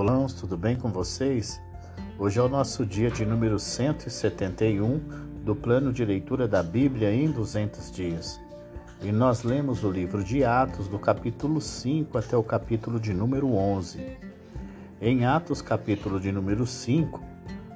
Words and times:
Olá, 0.00 0.26
tudo 0.28 0.56
bem 0.56 0.76
com 0.76 0.88
vocês? 0.88 1.60
Hoje 2.18 2.38
é 2.40 2.42
o 2.42 2.48
nosso 2.48 2.86
dia 2.86 3.10
de 3.10 3.26
número 3.26 3.58
171 3.58 4.98
do 5.44 5.54
plano 5.54 5.92
de 5.92 6.02
leitura 6.06 6.48
da 6.48 6.62
Bíblia 6.62 7.12
em 7.12 7.30
200 7.30 7.90
dias. 7.90 8.40
E 9.02 9.12
nós 9.12 9.42
lemos 9.42 9.84
o 9.84 9.90
livro 9.90 10.24
de 10.24 10.42
Atos, 10.42 10.88
do 10.88 10.98
capítulo 10.98 11.60
5 11.60 12.16
até 12.16 12.34
o 12.34 12.42
capítulo 12.42 12.98
de 12.98 13.12
número 13.12 13.52
11. 13.52 14.16
Em 15.02 15.26
Atos, 15.26 15.60
capítulo 15.60 16.18
de 16.18 16.32
número 16.32 16.66
5, 16.66 17.22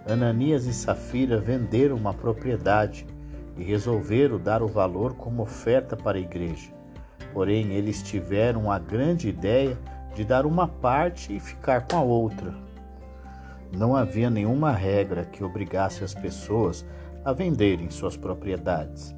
Ananias 0.08 0.64
e 0.64 0.72
Safira 0.72 1.38
venderam 1.38 1.94
uma 1.94 2.14
propriedade 2.14 3.06
e 3.54 3.62
resolveram 3.62 4.38
dar 4.38 4.62
o 4.62 4.66
valor 4.66 5.12
como 5.12 5.42
oferta 5.42 5.94
para 5.94 6.16
a 6.16 6.22
igreja. 6.22 6.72
Porém, 7.34 7.74
eles 7.74 8.02
tiveram 8.02 8.72
a 8.72 8.78
grande 8.78 9.28
ideia 9.28 9.76
de 9.76 9.93
dar 10.22 10.44
uma 10.44 10.68
parte 10.68 11.34
e 11.34 11.40
ficar 11.40 11.88
com 11.88 11.96
a 11.96 12.02
outra. 12.02 12.54
Não 13.72 13.96
havia 13.96 14.28
nenhuma 14.28 14.70
regra 14.70 15.24
que 15.24 15.42
obrigasse 15.42 16.04
as 16.04 16.14
pessoas 16.14 16.84
a 17.24 17.32
venderem 17.32 17.90
suas 17.90 18.16
propriedades. 18.16 19.16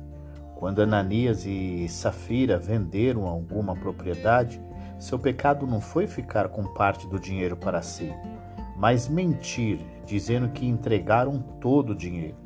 Quando 0.54 0.80
Ananias 0.80 1.44
e 1.44 1.86
Safira 1.88 2.56
venderam 2.56 3.26
alguma 3.26 3.74
propriedade, 3.74 4.60
seu 4.98 5.18
pecado 5.18 5.66
não 5.66 5.80
foi 5.80 6.06
ficar 6.06 6.48
com 6.48 6.64
parte 6.72 7.06
do 7.06 7.20
dinheiro 7.20 7.56
para 7.56 7.82
si, 7.82 8.10
mas 8.76 9.08
mentir, 9.08 9.80
dizendo 10.06 10.48
que 10.48 10.66
entregaram 10.66 11.40
todo 11.60 11.90
o 11.90 11.94
dinheiro. 11.94 12.36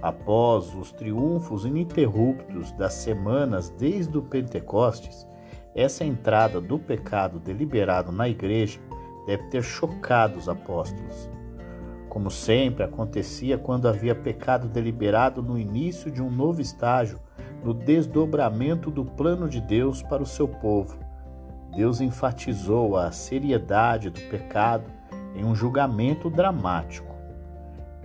Após 0.00 0.74
os 0.74 0.92
triunfos 0.92 1.64
ininterruptos 1.64 2.70
das 2.72 2.92
semanas 2.92 3.70
desde 3.70 4.16
o 4.18 4.22
Pentecostes, 4.22 5.26
essa 5.74 6.04
entrada 6.04 6.60
do 6.60 6.78
pecado 6.78 7.40
deliberado 7.40 8.12
na 8.12 8.28
igreja 8.28 8.78
deve 9.26 9.44
ter 9.44 9.62
chocado 9.62 10.38
os 10.38 10.48
apóstolos. 10.48 11.28
Como 12.08 12.30
sempre 12.30 12.84
acontecia 12.84 13.58
quando 13.58 13.88
havia 13.88 14.14
pecado 14.14 14.68
deliberado 14.68 15.42
no 15.42 15.58
início 15.58 16.10
de 16.12 16.22
um 16.22 16.30
novo 16.30 16.60
estágio, 16.60 17.18
no 17.64 17.74
desdobramento 17.74 18.90
do 18.90 19.04
plano 19.04 19.48
de 19.48 19.60
Deus 19.60 20.00
para 20.02 20.22
o 20.22 20.26
seu 20.26 20.46
povo. 20.46 20.98
Deus 21.74 22.00
enfatizou 22.00 22.96
a 22.96 23.10
seriedade 23.10 24.10
do 24.10 24.20
pecado 24.20 24.84
em 25.34 25.44
um 25.44 25.56
julgamento 25.56 26.30
dramático. 26.30 27.12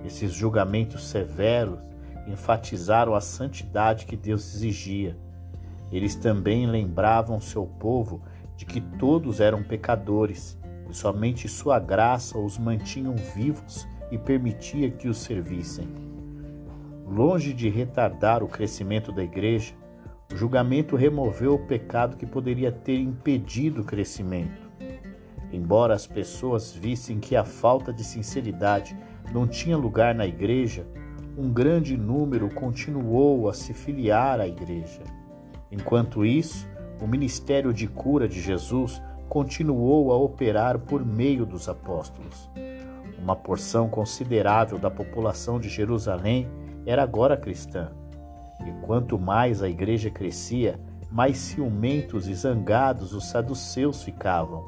Esses 0.03 0.31
julgamentos 0.31 1.07
severos 1.07 1.77
enfatizaram 2.25 3.13
a 3.13 3.21
santidade 3.21 4.05
que 4.05 4.15
Deus 4.15 4.55
exigia 4.55 5.15
eles 5.91 6.15
também 6.15 6.67
lembravam 6.67 7.39
seu 7.39 7.65
povo 7.65 8.21
de 8.55 8.65
que 8.65 8.81
todos 8.81 9.39
eram 9.39 9.63
pecadores 9.63 10.57
e 10.89 10.93
somente 10.93 11.47
sua 11.47 11.79
graça 11.79 12.37
os 12.37 12.57
mantinham 12.57 13.15
vivos 13.35 13.87
e 14.11 14.17
permitia 14.17 14.89
que 14.89 15.07
os 15.07 15.17
servissem. 15.17 15.87
Longe 17.07 17.53
de 17.53 17.69
retardar 17.69 18.43
o 18.43 18.47
crescimento 18.47 19.11
da 19.11 19.23
igreja, 19.23 19.73
o 20.31 20.35
julgamento 20.35 20.95
removeu 20.95 21.55
o 21.55 21.65
pecado 21.65 22.17
que 22.17 22.25
poderia 22.25 22.71
ter 22.71 22.99
impedido 22.99 23.81
o 23.81 23.85
crescimento. 23.85 24.69
Embora 25.51 25.95
as 25.95 26.05
pessoas 26.05 26.71
vissem 26.71 27.19
que 27.19 27.35
a 27.35 27.43
falta 27.43 27.91
de 27.91 28.03
sinceridade 28.03 28.95
não 29.33 29.47
tinha 29.47 29.75
lugar 29.75 30.13
na 30.13 30.27
igreja, 30.27 30.85
um 31.35 31.51
grande 31.51 31.97
número 31.97 32.53
continuou 32.53 33.49
a 33.49 33.53
se 33.53 33.73
filiar 33.73 34.39
à 34.39 34.47
igreja. 34.47 35.01
Enquanto 35.71 36.25
isso, 36.25 36.67
o 37.01 37.07
ministério 37.07 37.73
de 37.73 37.87
cura 37.87 38.27
de 38.27 38.41
Jesus 38.41 39.01
continuou 39.27 40.11
a 40.11 40.17
operar 40.17 40.79
por 40.79 41.05
meio 41.05 41.45
dos 41.45 41.69
apóstolos. 41.69 42.49
Uma 43.21 43.35
porção 43.35 43.87
considerável 43.87 44.79
da 44.79 44.89
população 44.89 45.59
de 45.59 45.69
Jerusalém 45.69 46.47
era 46.85 47.03
agora 47.03 47.37
cristã. 47.37 47.91
E 48.65 48.71
quanto 48.85 49.19
mais 49.19 49.61
a 49.61 49.69
igreja 49.69 50.09
crescia, 50.09 50.79
mais 51.11 51.37
ciumentos 51.37 52.27
e 52.27 52.33
zangados 52.33 53.13
os 53.13 53.25
saduceus 53.29 54.03
ficavam. 54.03 54.63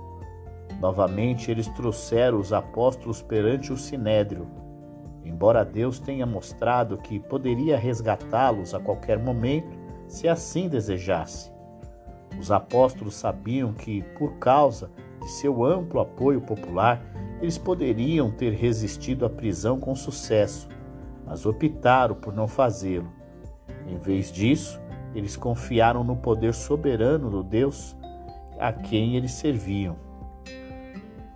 Novamente 0.79 1.51
eles 1.51 1.67
trouxeram 1.69 2.39
os 2.39 2.53
apóstolos 2.53 3.21
perante 3.21 3.71
o 3.71 3.77
sinédrio. 3.77 4.47
Embora 5.23 5.63
Deus 5.63 5.99
tenha 5.99 6.25
mostrado 6.25 6.97
que 6.97 7.19
poderia 7.19 7.77
resgatá-los 7.77 8.73
a 8.73 8.79
qualquer 8.79 9.19
momento, 9.19 9.77
se 10.11 10.27
assim 10.27 10.67
desejasse. 10.67 11.49
Os 12.37 12.51
apóstolos 12.51 13.15
sabiam 13.15 13.71
que, 13.73 14.01
por 14.17 14.33
causa 14.33 14.91
de 15.21 15.29
seu 15.29 15.63
amplo 15.63 16.01
apoio 16.01 16.41
popular, 16.41 17.01
eles 17.41 17.57
poderiam 17.57 18.29
ter 18.29 18.51
resistido 18.51 19.25
à 19.25 19.29
prisão 19.29 19.79
com 19.79 19.95
sucesso, 19.95 20.67
mas 21.25 21.45
optaram 21.45 22.13
por 22.13 22.33
não 22.33 22.45
fazê-lo. 22.45 23.09
Em 23.87 23.97
vez 23.97 24.31
disso, 24.31 24.81
eles 25.15 25.37
confiaram 25.37 26.03
no 26.03 26.17
poder 26.17 26.53
soberano 26.53 27.29
do 27.29 27.41
Deus 27.41 27.95
a 28.59 28.73
quem 28.73 29.15
eles 29.15 29.31
serviam. 29.31 29.95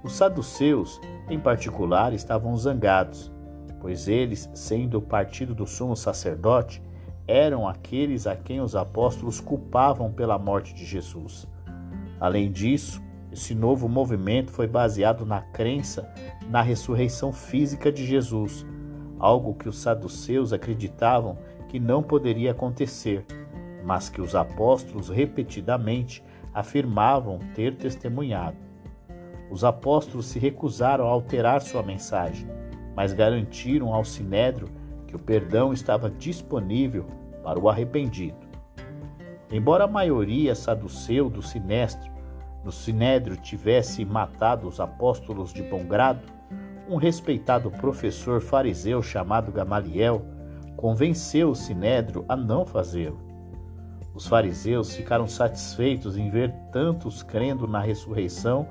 Os 0.04 0.16
saduceus, 0.16 1.00
em 1.30 1.40
particular, 1.40 2.14
estavam 2.14 2.56
zangados, 2.58 3.32
pois 3.80 4.10
eles, 4.10 4.50
sendo 4.54 4.98
o 4.98 5.02
partido 5.02 5.56
do 5.56 5.66
sumo 5.66 5.96
sacerdote, 5.96 6.84
eram 7.28 7.68
aqueles 7.68 8.28
a 8.28 8.36
quem 8.36 8.62
os 8.62 8.76
apóstolos 8.76 9.40
culpavam 9.40 10.12
pela 10.12 10.38
morte 10.38 10.74
de 10.74 10.86
Jesus. 10.86 11.48
Além 12.20 12.52
disso, 12.52 13.02
esse 13.32 13.54
novo 13.54 13.90
movimento 13.90 14.52
foi 14.52 14.68
baseado 14.68 15.26
na 15.26 15.42
crença 15.42 16.10
na 16.50 16.62
ressurreição 16.62 17.34
física 17.34 17.92
de 17.92 18.06
Jesus, 18.06 18.66
algo 19.20 19.56
que 19.56 19.68
os 19.68 19.80
saduceus 19.80 20.54
acreditavam 20.54 21.38
que 21.68 21.80
não 21.80 22.02
poderia 22.02 22.52
acontecer, 22.52 23.26
mas 23.84 24.10
que 24.10 24.22
os 24.22 24.36
apóstolos 24.36 25.10
repetidamente 25.10 26.24
afirmavam 26.54 27.40
ter 27.54 27.76
testemunhado. 27.76 28.58
Os 29.52 29.64
apóstolos 29.64 30.28
se 30.28 30.40
recusaram 30.40 31.06
a 31.06 31.10
alterar 31.10 31.62
sua 31.62 31.84
mensagem, 31.84 32.48
mas 32.96 33.14
garantiram 33.14 33.94
ao 33.94 34.06
sinédrio 34.06 34.70
que 35.16 35.22
o 35.22 35.26
perdão 35.26 35.72
estava 35.72 36.10
disponível 36.10 37.06
para 37.42 37.58
o 37.58 37.70
arrependido. 37.70 38.38
Embora 39.50 39.86
a 39.86 39.88
maioria 39.88 40.54
saduceu 40.54 41.30
do 41.30 41.42
sinestro, 41.42 42.12
no 42.64 42.72
sinédrio 42.72 43.38
tivesse 43.38 44.04
matado 44.04 44.68
os 44.68 44.80
apóstolos 44.80 45.54
de 45.54 45.64
bom 45.64 45.86
grado, 45.86 46.22
um 46.90 46.98
respeitado 46.98 47.72
professor 47.72 48.42
fariseu 48.42 49.02
chamado 49.02 49.52
Gamaliel 49.52 50.26
convenceu 50.76 51.52
o 51.52 51.56
sinédrio 51.56 52.26
a 52.28 52.36
não 52.36 52.66
fazê-lo. 52.66 53.20
Os 54.14 54.28
fariseus 54.28 54.96
ficaram 54.96 55.28
satisfeitos 55.28 56.18
em 56.18 56.30
ver 56.30 56.52
tantos 56.72 57.24
crendo 57.24 57.68
na 57.68 57.80
ressurreição, 57.80 58.68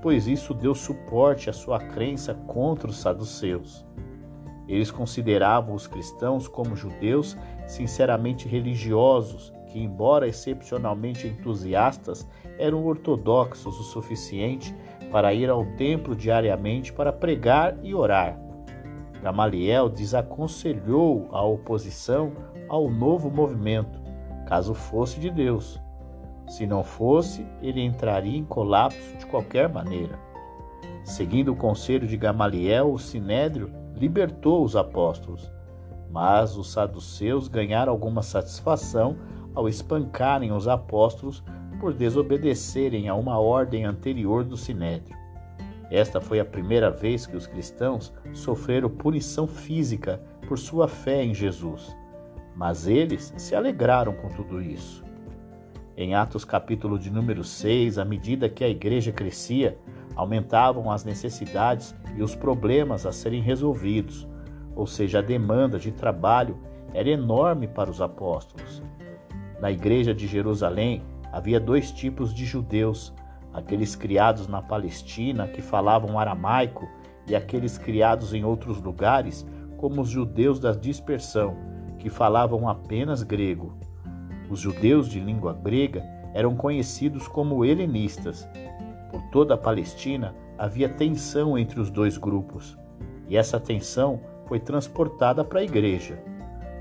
pois 0.00 0.26
isso 0.26 0.54
deu 0.54 0.74
suporte 0.74 1.50
à 1.50 1.52
sua 1.52 1.78
crença 1.78 2.34
contra 2.34 2.88
os 2.88 2.98
saduceus. 2.98 3.84
Eles 4.72 4.90
consideravam 4.90 5.74
os 5.74 5.86
cristãos 5.86 6.48
como 6.48 6.74
judeus 6.74 7.36
sinceramente 7.66 8.48
religiosos, 8.48 9.52
que, 9.66 9.78
embora 9.78 10.26
excepcionalmente 10.26 11.28
entusiastas, 11.28 12.26
eram 12.58 12.82
ortodoxos 12.86 13.78
o 13.78 13.82
suficiente 13.82 14.74
para 15.10 15.34
ir 15.34 15.50
ao 15.50 15.66
templo 15.76 16.16
diariamente 16.16 16.90
para 16.90 17.12
pregar 17.12 17.76
e 17.82 17.94
orar. 17.94 18.40
Gamaliel 19.22 19.90
desaconselhou 19.90 21.28
a 21.32 21.44
oposição 21.44 22.32
ao 22.66 22.88
novo 22.88 23.30
movimento, 23.30 24.00
caso 24.46 24.72
fosse 24.72 25.20
de 25.20 25.28
Deus. 25.28 25.78
Se 26.48 26.66
não 26.66 26.82
fosse, 26.82 27.46
ele 27.60 27.82
entraria 27.82 28.38
em 28.38 28.44
colapso 28.44 29.18
de 29.18 29.26
qualquer 29.26 29.68
maneira. 29.68 30.18
Seguindo 31.04 31.52
o 31.52 31.56
conselho 31.56 32.06
de 32.06 32.16
Gamaliel, 32.16 32.90
o 32.90 32.98
sinédrio 32.98 33.81
libertou 33.96 34.64
os 34.64 34.76
apóstolos. 34.76 35.50
Mas 36.10 36.56
os 36.56 36.70
saduceus 36.72 37.48
ganharam 37.48 37.92
alguma 37.92 38.22
satisfação 38.22 39.16
ao 39.54 39.68
espancarem 39.68 40.52
os 40.52 40.68
apóstolos 40.68 41.42
por 41.80 41.92
desobedecerem 41.92 43.08
a 43.08 43.14
uma 43.14 43.38
ordem 43.38 43.84
anterior 43.84 44.44
do 44.44 44.56
sinédrio. 44.56 45.16
Esta 45.90 46.20
foi 46.20 46.40
a 46.40 46.44
primeira 46.44 46.90
vez 46.90 47.26
que 47.26 47.36
os 47.36 47.46
cristãos 47.46 48.14
sofreram 48.32 48.88
punição 48.88 49.46
física 49.46 50.22
por 50.48 50.58
sua 50.58 50.88
fé 50.88 51.22
em 51.22 51.34
Jesus. 51.34 51.94
Mas 52.56 52.86
eles 52.86 53.32
se 53.36 53.54
alegraram 53.54 54.14
com 54.14 54.28
tudo 54.28 54.60
isso. 54.60 55.04
Em 55.96 56.14
Atos 56.14 56.44
capítulo 56.44 56.98
de 56.98 57.10
número 57.10 57.44
6, 57.44 57.98
à 57.98 58.04
medida 58.04 58.48
que 58.48 58.64
a 58.64 58.68
igreja 58.68 59.12
crescia, 59.12 59.76
aumentavam 60.14 60.90
as 60.90 61.04
necessidades 61.04 61.94
e 62.16 62.22
os 62.22 62.34
problemas 62.34 63.06
a 63.06 63.12
serem 63.12 63.42
resolvidos, 63.42 64.28
ou 64.74 64.86
seja, 64.86 65.18
a 65.18 65.22
demanda 65.22 65.78
de 65.78 65.92
trabalho 65.92 66.58
era 66.94 67.08
enorme 67.08 67.66
para 67.66 67.90
os 67.90 68.00
apóstolos. 68.00 68.82
Na 69.60 69.70
igreja 69.70 70.14
de 70.14 70.26
Jerusalém 70.26 71.02
havia 71.32 71.60
dois 71.60 71.90
tipos 71.90 72.34
de 72.34 72.44
judeus: 72.44 73.12
aqueles 73.52 73.94
criados 73.94 74.46
na 74.46 74.60
Palestina 74.60 75.46
que 75.46 75.62
falavam 75.62 76.18
aramaico 76.18 76.88
e 77.26 77.36
aqueles 77.36 77.78
criados 77.78 78.34
em 78.34 78.44
outros 78.44 78.80
lugares, 78.80 79.46
como 79.76 80.02
os 80.02 80.08
judeus 80.08 80.58
da 80.58 80.72
dispersão, 80.72 81.56
que 81.98 82.10
falavam 82.10 82.68
apenas 82.68 83.22
grego. 83.22 83.74
Os 84.50 84.60
judeus 84.60 85.08
de 85.08 85.20
língua 85.20 85.52
grega 85.52 86.04
eram 86.34 86.56
conhecidos 86.56 87.28
como 87.28 87.64
helenistas. 87.64 88.48
Por 89.12 89.20
toda 89.30 89.54
a 89.54 89.58
Palestina 89.58 90.34
havia 90.56 90.88
tensão 90.88 91.58
entre 91.58 91.78
os 91.78 91.90
dois 91.90 92.16
grupos, 92.16 92.78
e 93.28 93.36
essa 93.36 93.60
tensão 93.60 94.18
foi 94.46 94.58
transportada 94.58 95.44
para 95.44 95.60
a 95.60 95.62
igreja. 95.62 96.18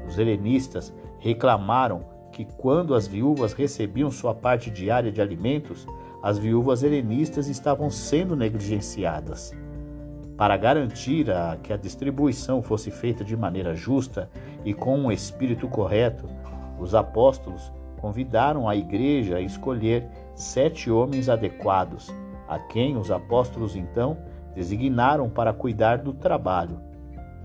Os 0.07 0.17
helenistas 0.17 0.93
reclamaram 1.19 2.05
que 2.31 2.45
quando 2.57 2.95
as 2.95 3.05
viúvas 3.05 3.51
recebiam 3.51 4.09
sua 4.09 4.33
parte 4.33 4.71
diária 4.71 5.11
de 5.11 5.21
alimentos, 5.21 5.85
as 6.23 6.37
viúvas 6.37 6.83
helenistas 6.83 7.47
estavam 7.47 7.89
sendo 7.89 8.33
negligenciadas. 8.33 9.53
Para 10.37 10.55
garantir 10.55 11.29
a, 11.29 11.57
que 11.61 11.73
a 11.73 11.77
distribuição 11.77 12.61
fosse 12.61 12.89
feita 12.89 13.25
de 13.25 13.35
maneira 13.35 13.75
justa 13.75 14.29
e 14.63 14.73
com 14.73 14.97
um 14.97 15.11
espírito 15.11 15.67
correto, 15.67 16.29
os 16.79 16.95
apóstolos 16.95 17.71
convidaram 17.99 18.67
a 18.67 18.75
igreja 18.75 19.35
a 19.35 19.41
escolher 19.41 20.07
sete 20.35 20.89
homens 20.89 21.29
adequados, 21.29 22.13
a 22.47 22.59
quem 22.59 22.97
os 22.97 23.11
apóstolos 23.11 23.75
então 23.75 24.17
designaram 24.53 25.29
para 25.29 25.53
cuidar 25.53 25.97
do 25.97 26.13
trabalho. 26.13 26.79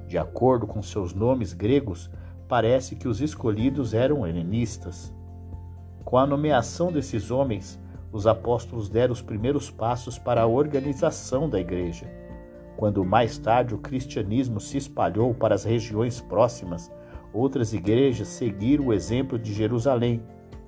De 0.07 0.19
acordo 0.19 0.67
com 0.67 0.83
seus 0.83 1.15
nomes 1.15 1.53
gregos, 1.53 2.11
parece 2.49 2.97
que 2.97 3.09
os 3.09 3.21
escolhidos 3.21 3.95
eram 3.95 4.27
helenistas. 4.27 5.13
Com 6.05 6.17
a 6.19 6.27
nomeação 6.27 6.93
desses 6.93 7.31
homens, 7.31 7.81
os 8.13 8.27
apóstolos 8.27 8.89
deram 8.89 9.13
os 9.13 9.21
primeiros 9.21 9.71
passos 9.71 10.19
para 10.19 10.43
a 10.43 10.47
organização 10.47 11.49
da 11.49 11.61
igreja. 11.61 12.07
Quando 12.77 13.05
mais 13.05 13.39
tarde 13.39 13.75
o 13.75 13.79
cristianismo 13.79 14.61
se 14.61 14.77
espalhou 14.77 15.35
para 15.35 15.55
as 15.55 15.65
regiões 15.65 16.21
próximas, 16.21 16.93
outras 17.33 17.73
igrejas 17.73 18.29
seguiram 18.29 18.87
o 18.87 18.93
exemplo 18.93 19.39
de 19.39 19.53
Jerusalém, 19.53 20.23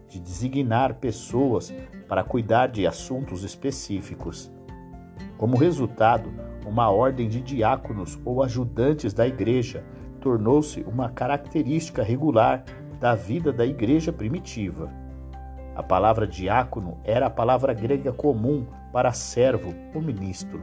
de 0.08 0.18
designar 0.18 0.94
pessoas 0.94 1.72
para 2.08 2.24
cuidar 2.24 2.68
de 2.68 2.86
assuntos 2.86 3.44
específicos. 3.44 4.50
Como 5.36 5.56
resultado, 5.56 6.32
uma 6.66 6.90
ordem 6.90 7.28
de 7.28 7.40
diáconos 7.40 8.18
ou 8.24 8.42
ajudantes 8.42 9.12
da 9.12 9.26
igreja 9.26 9.84
tornou-se 10.20 10.82
uma 10.82 11.10
característica 11.10 12.02
regular 12.02 12.64
da 12.98 13.14
vida 13.14 13.52
da 13.52 13.64
igreja 13.64 14.12
primitiva. 14.12 14.90
A 15.76 15.82
palavra 15.82 16.26
diácono 16.26 16.98
era 17.04 17.26
a 17.26 17.30
palavra 17.30 17.72
grega 17.72 18.12
comum 18.12 18.66
para 18.92 19.12
servo 19.12 19.72
ou 19.94 20.02
ministro. 20.02 20.60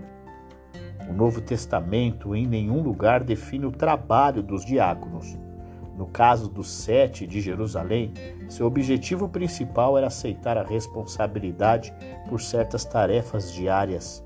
O 1.09 1.13
Novo 1.13 1.39
Testamento 1.39 2.35
em 2.35 2.45
nenhum 2.45 2.81
lugar 2.81 3.23
define 3.23 3.65
o 3.65 3.71
trabalho 3.71 4.43
dos 4.43 4.65
diáconos. 4.65 5.37
No 5.97 6.07
caso 6.07 6.49
dos 6.49 6.69
sete 6.69 7.25
de 7.25 7.39
Jerusalém, 7.39 8.13
seu 8.49 8.67
objetivo 8.67 9.29
principal 9.29 9.97
era 9.97 10.07
aceitar 10.07 10.57
a 10.57 10.63
responsabilidade 10.63 11.93
por 12.27 12.41
certas 12.41 12.83
tarefas 12.83 13.51
diárias 13.53 14.23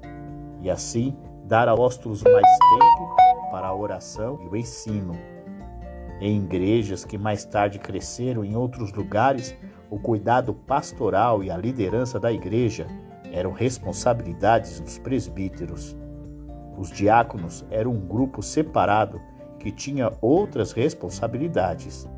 e 0.62 0.70
assim 0.70 1.16
dar 1.46 1.68
a 1.68 1.74
apóstolos 1.74 2.24
mais 2.24 2.46
tempo 2.58 3.16
para 3.52 3.68
a 3.68 3.76
oração 3.76 4.40
e 4.44 4.48
o 4.48 4.56
ensino. 4.56 5.14
Em 6.20 6.38
igrejas 6.38 7.06
que 7.06 7.18
mais 7.18 7.46
tarde 7.46 7.80
cresceram 7.80 8.44
em 8.44 8.56
outros 8.56 8.92
lugares, 8.92 9.56
o 9.90 10.00
cuidado 10.00 10.54
pastoral 10.54 11.44
e 11.44 11.50
a 11.50 11.58
liderança 11.58 12.20
da 12.20 12.32
igreja 12.32 12.88
eram 13.32 13.52
responsabilidades 13.52 14.80
dos 14.80 14.98
presbíteros. 14.98 15.96
Os 16.78 16.92
diáconos 16.92 17.66
eram 17.70 17.92
um 17.92 18.00
grupo 18.00 18.42
separado 18.42 19.22
que 19.60 19.72
tinha 19.72 20.12
outras 20.22 20.72
responsabilidades. 20.72 22.10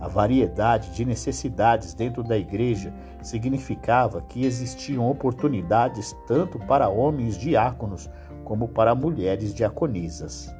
A 0.00 0.08
variedade 0.08 0.94
de 0.94 1.04
necessidades 1.04 1.92
dentro 1.92 2.22
da 2.22 2.38
igreja 2.38 2.94
significava 3.20 4.22
que 4.22 4.44
existiam 4.44 5.08
oportunidades 5.08 6.16
tanto 6.26 6.58
para 6.58 6.88
homens 6.88 7.36
diáconos 7.36 8.08
como 8.44 8.68
para 8.68 8.94
mulheres 8.94 9.52
diaconisas. 9.52 10.54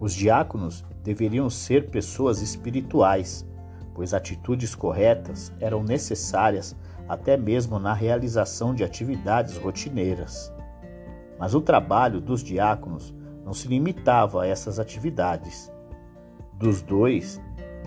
Os 0.00 0.14
diáconos 0.14 0.82
deveriam 1.04 1.50
ser 1.50 1.90
pessoas 1.90 2.40
espirituais, 2.40 3.46
pois 3.94 4.14
atitudes 4.14 4.74
corretas 4.74 5.52
eram 5.60 5.82
necessárias 5.82 6.74
até 7.06 7.36
mesmo 7.36 7.78
na 7.78 7.92
realização 7.92 8.74
de 8.74 8.82
atividades 8.82 9.58
rotineiras. 9.58 10.50
Mas 11.38 11.54
o 11.54 11.60
trabalho 11.60 12.20
dos 12.20 12.42
diáconos 12.42 13.14
não 13.50 13.54
se 13.54 13.66
limitava 13.66 14.44
a 14.44 14.46
essas 14.46 14.78
atividades. 14.78 15.72
Dos 16.52 16.80
dois, 16.82 17.40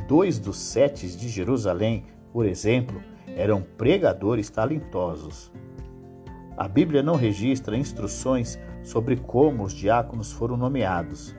dois 0.10 0.38
dos 0.38 0.57
sete 0.57 1.07
de 1.07 1.30
Jerusalém, 1.30 2.04
por 2.33 2.45
exemplo, 2.45 3.01
eram 3.27 3.62
pregadores 3.77 4.50
talentosos. 4.50 5.54
A 6.57 6.68
Bíblia 6.68 7.01
não 7.01 7.15
registra 7.15 7.77
instruções 7.77 8.60
sobre 8.83 9.15
como 9.15 9.63
os 9.63 9.71
diáconos 9.71 10.33
foram 10.33 10.57
nomeados, 10.57 11.33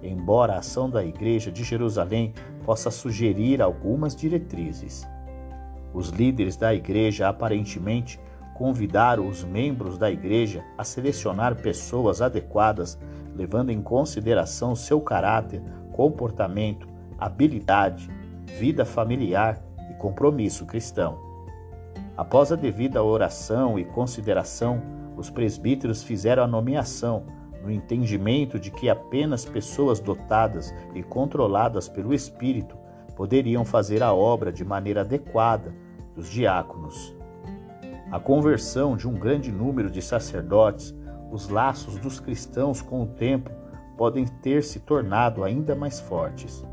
embora 0.00 0.52
a 0.52 0.58
ação 0.58 0.88
da 0.88 1.04
Igreja 1.04 1.50
de 1.50 1.64
Jerusalém 1.64 2.32
possa 2.64 2.92
sugerir 2.92 3.60
algumas 3.60 4.14
diretrizes. 4.14 5.04
Os 5.92 6.10
líderes 6.10 6.56
da 6.56 6.72
Igreja 6.72 7.28
aparentemente 7.28 8.20
convidaram 8.54 9.26
os 9.26 9.44
membros 9.44 9.98
da 9.98 10.10
Igreja 10.10 10.64
a 10.78 10.84
selecionar 10.84 11.56
pessoas 11.56 12.22
adequadas, 12.22 12.98
levando 13.34 13.70
em 13.70 13.82
consideração 13.82 14.74
seu 14.76 15.00
caráter, 15.00 15.60
comportamento, 15.92 16.88
habilidade, 17.18 18.08
vida 18.46 18.84
familiar 18.84 19.60
e 19.90 19.94
compromisso 19.94 20.64
cristão. 20.64 21.18
Após 22.16 22.52
a 22.52 22.56
devida 22.56 23.02
oração 23.02 23.78
e 23.78 23.84
consideração, 23.84 24.80
os 25.16 25.30
presbíteros 25.30 26.02
fizeram 26.02 26.44
a 26.44 26.48
nomeação, 26.48 27.24
no 27.62 27.70
entendimento 27.70 28.58
de 28.58 28.70
que 28.70 28.90
apenas 28.90 29.44
pessoas 29.44 29.98
dotadas 29.98 30.72
e 30.94 31.02
controladas 31.02 31.88
pelo 31.88 32.12
Espírito 32.12 32.76
poderiam 33.16 33.64
fazer 33.64 34.02
a 34.02 34.12
obra 34.12 34.52
de 34.52 34.64
maneira 34.64 35.00
adequada 35.00 35.74
dos 36.14 36.28
diáconos. 36.28 37.16
A 38.14 38.20
conversão 38.20 38.96
de 38.96 39.08
um 39.08 39.14
grande 39.14 39.50
número 39.50 39.90
de 39.90 40.00
sacerdotes, 40.00 40.94
os 41.32 41.48
laços 41.48 41.98
dos 41.98 42.20
cristãos 42.20 42.80
com 42.80 43.02
o 43.02 43.06
tempo 43.08 43.50
podem 43.98 44.24
ter 44.24 44.62
se 44.62 44.78
tornado 44.78 45.42
ainda 45.42 45.74
mais 45.74 45.98
fortes. 45.98 46.64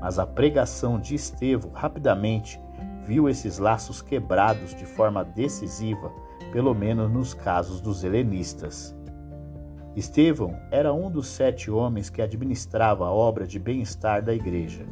Mas 0.00 0.18
a 0.18 0.26
pregação 0.26 0.98
de 0.98 1.14
Estevão 1.14 1.70
rapidamente 1.72 2.60
viu 3.06 3.28
esses 3.28 3.58
laços 3.58 4.02
quebrados 4.02 4.74
de 4.74 4.84
forma 4.84 5.22
decisiva, 5.22 6.10
pelo 6.50 6.74
menos 6.74 7.08
nos 7.08 7.34
casos 7.34 7.80
dos 7.80 8.02
helenistas. 8.02 8.92
Estevão 9.94 10.56
era 10.72 10.92
um 10.92 11.08
dos 11.08 11.28
sete 11.28 11.70
homens 11.70 12.10
que 12.10 12.20
administrava 12.20 13.06
a 13.06 13.12
obra 13.12 13.46
de 13.46 13.60
bem-estar 13.60 14.24
da 14.24 14.34
igreja, 14.34 14.84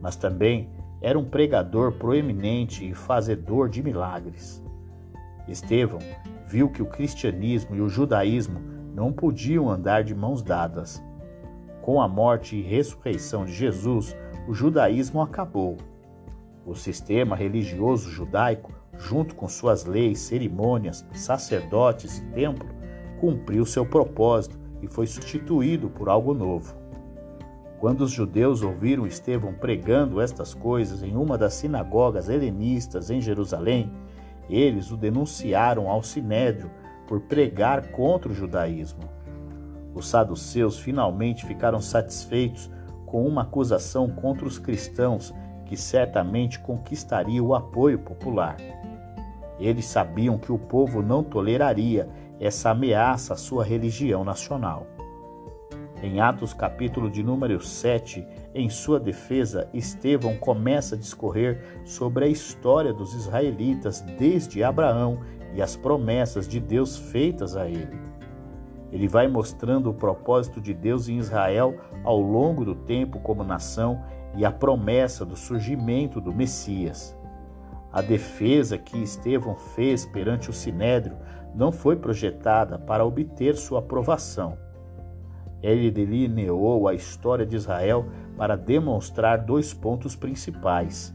mas 0.00 0.16
também 0.16 0.70
era 1.02 1.18
um 1.18 1.26
pregador 1.26 1.92
proeminente 1.92 2.88
e 2.88 2.94
fazedor 2.94 3.68
de 3.68 3.82
milagres. 3.82 4.64
Estevão 5.48 6.00
viu 6.46 6.68
que 6.68 6.82
o 6.82 6.86
cristianismo 6.86 7.74
e 7.76 7.80
o 7.80 7.88
judaísmo 7.88 8.60
não 8.94 9.12
podiam 9.12 9.68
andar 9.68 10.02
de 10.02 10.14
mãos 10.14 10.42
dadas. 10.42 11.02
Com 11.82 12.00
a 12.00 12.08
morte 12.08 12.56
e 12.56 12.62
ressurreição 12.62 13.44
de 13.44 13.52
Jesus, 13.52 14.16
o 14.48 14.54
judaísmo 14.54 15.20
acabou. 15.20 15.76
O 16.64 16.74
sistema 16.74 17.36
religioso 17.36 18.10
judaico, 18.10 18.72
junto 18.98 19.34
com 19.34 19.46
suas 19.46 19.84
leis, 19.84 20.18
cerimônias, 20.20 21.06
sacerdotes 21.12 22.18
e 22.18 22.22
templo, 22.32 22.66
cumpriu 23.20 23.64
seu 23.64 23.84
propósito 23.84 24.58
e 24.82 24.88
foi 24.88 25.06
substituído 25.06 25.88
por 25.88 26.08
algo 26.08 26.34
novo. 26.34 26.74
Quando 27.78 28.00
os 28.00 28.10
judeus 28.10 28.62
ouviram 28.62 29.06
Estevão 29.06 29.52
pregando 29.52 30.20
estas 30.20 30.54
coisas 30.54 31.02
em 31.02 31.14
uma 31.14 31.36
das 31.36 31.54
sinagogas 31.54 32.28
helenistas 32.28 33.10
em 33.10 33.20
Jerusalém, 33.20 33.92
eles 34.48 34.90
o 34.90 34.96
denunciaram 34.96 35.88
ao 35.88 36.02
sinédrio 36.02 36.70
por 37.06 37.20
pregar 37.20 37.88
contra 37.88 38.30
o 38.30 38.34
judaísmo. 38.34 39.02
Os 39.94 40.08
saduceus 40.08 40.78
finalmente 40.78 41.46
ficaram 41.46 41.80
satisfeitos 41.80 42.70
com 43.06 43.26
uma 43.26 43.42
acusação 43.42 44.10
contra 44.10 44.46
os 44.46 44.58
cristãos 44.58 45.34
que 45.64 45.76
certamente 45.76 46.58
conquistaria 46.60 47.42
o 47.42 47.54
apoio 47.54 47.98
popular. 47.98 48.56
Eles 49.58 49.86
sabiam 49.86 50.36
que 50.36 50.52
o 50.52 50.58
povo 50.58 51.00
não 51.02 51.22
toleraria 51.22 52.08
essa 52.38 52.70
ameaça 52.70 53.32
à 53.32 53.36
sua 53.36 53.64
religião 53.64 54.22
nacional. 54.22 54.86
Em 56.02 56.20
Atos 56.20 56.52
capítulo 56.52 57.10
de 57.10 57.22
número 57.22 57.58
7, 57.60 58.26
em 58.56 58.70
sua 58.70 58.98
defesa, 58.98 59.68
Estevão 59.74 60.34
começa 60.38 60.94
a 60.94 60.98
discorrer 60.98 61.82
sobre 61.84 62.24
a 62.24 62.28
história 62.28 62.90
dos 62.90 63.12
israelitas 63.12 64.00
desde 64.18 64.64
Abraão 64.64 65.20
e 65.52 65.60
as 65.60 65.76
promessas 65.76 66.48
de 66.48 66.58
Deus 66.58 66.96
feitas 66.96 67.54
a 67.54 67.68
ele. 67.68 68.00
Ele 68.90 69.06
vai 69.06 69.28
mostrando 69.28 69.90
o 69.90 69.94
propósito 69.94 70.58
de 70.58 70.72
Deus 70.72 71.06
em 71.06 71.18
Israel 71.18 71.76
ao 72.02 72.18
longo 72.18 72.64
do 72.64 72.74
tempo 72.74 73.20
como 73.20 73.44
nação 73.44 74.02
e 74.34 74.42
a 74.42 74.50
promessa 74.50 75.22
do 75.22 75.36
surgimento 75.36 76.18
do 76.18 76.32
Messias. 76.32 77.14
A 77.92 78.00
defesa 78.00 78.78
que 78.78 79.02
Estevão 79.02 79.54
fez 79.54 80.06
perante 80.06 80.48
o 80.48 80.52
Sinédrio 80.54 81.18
não 81.54 81.70
foi 81.70 81.96
projetada 81.96 82.78
para 82.78 83.04
obter 83.04 83.54
sua 83.54 83.80
aprovação. 83.80 84.56
Ele 85.62 85.90
delineou 85.90 86.86
a 86.86 86.94
história 86.94 87.44
de 87.44 87.56
Israel 87.56 88.06
para 88.36 88.56
demonstrar 88.56 89.38
dois 89.38 89.72
pontos 89.72 90.14
principais. 90.14 91.14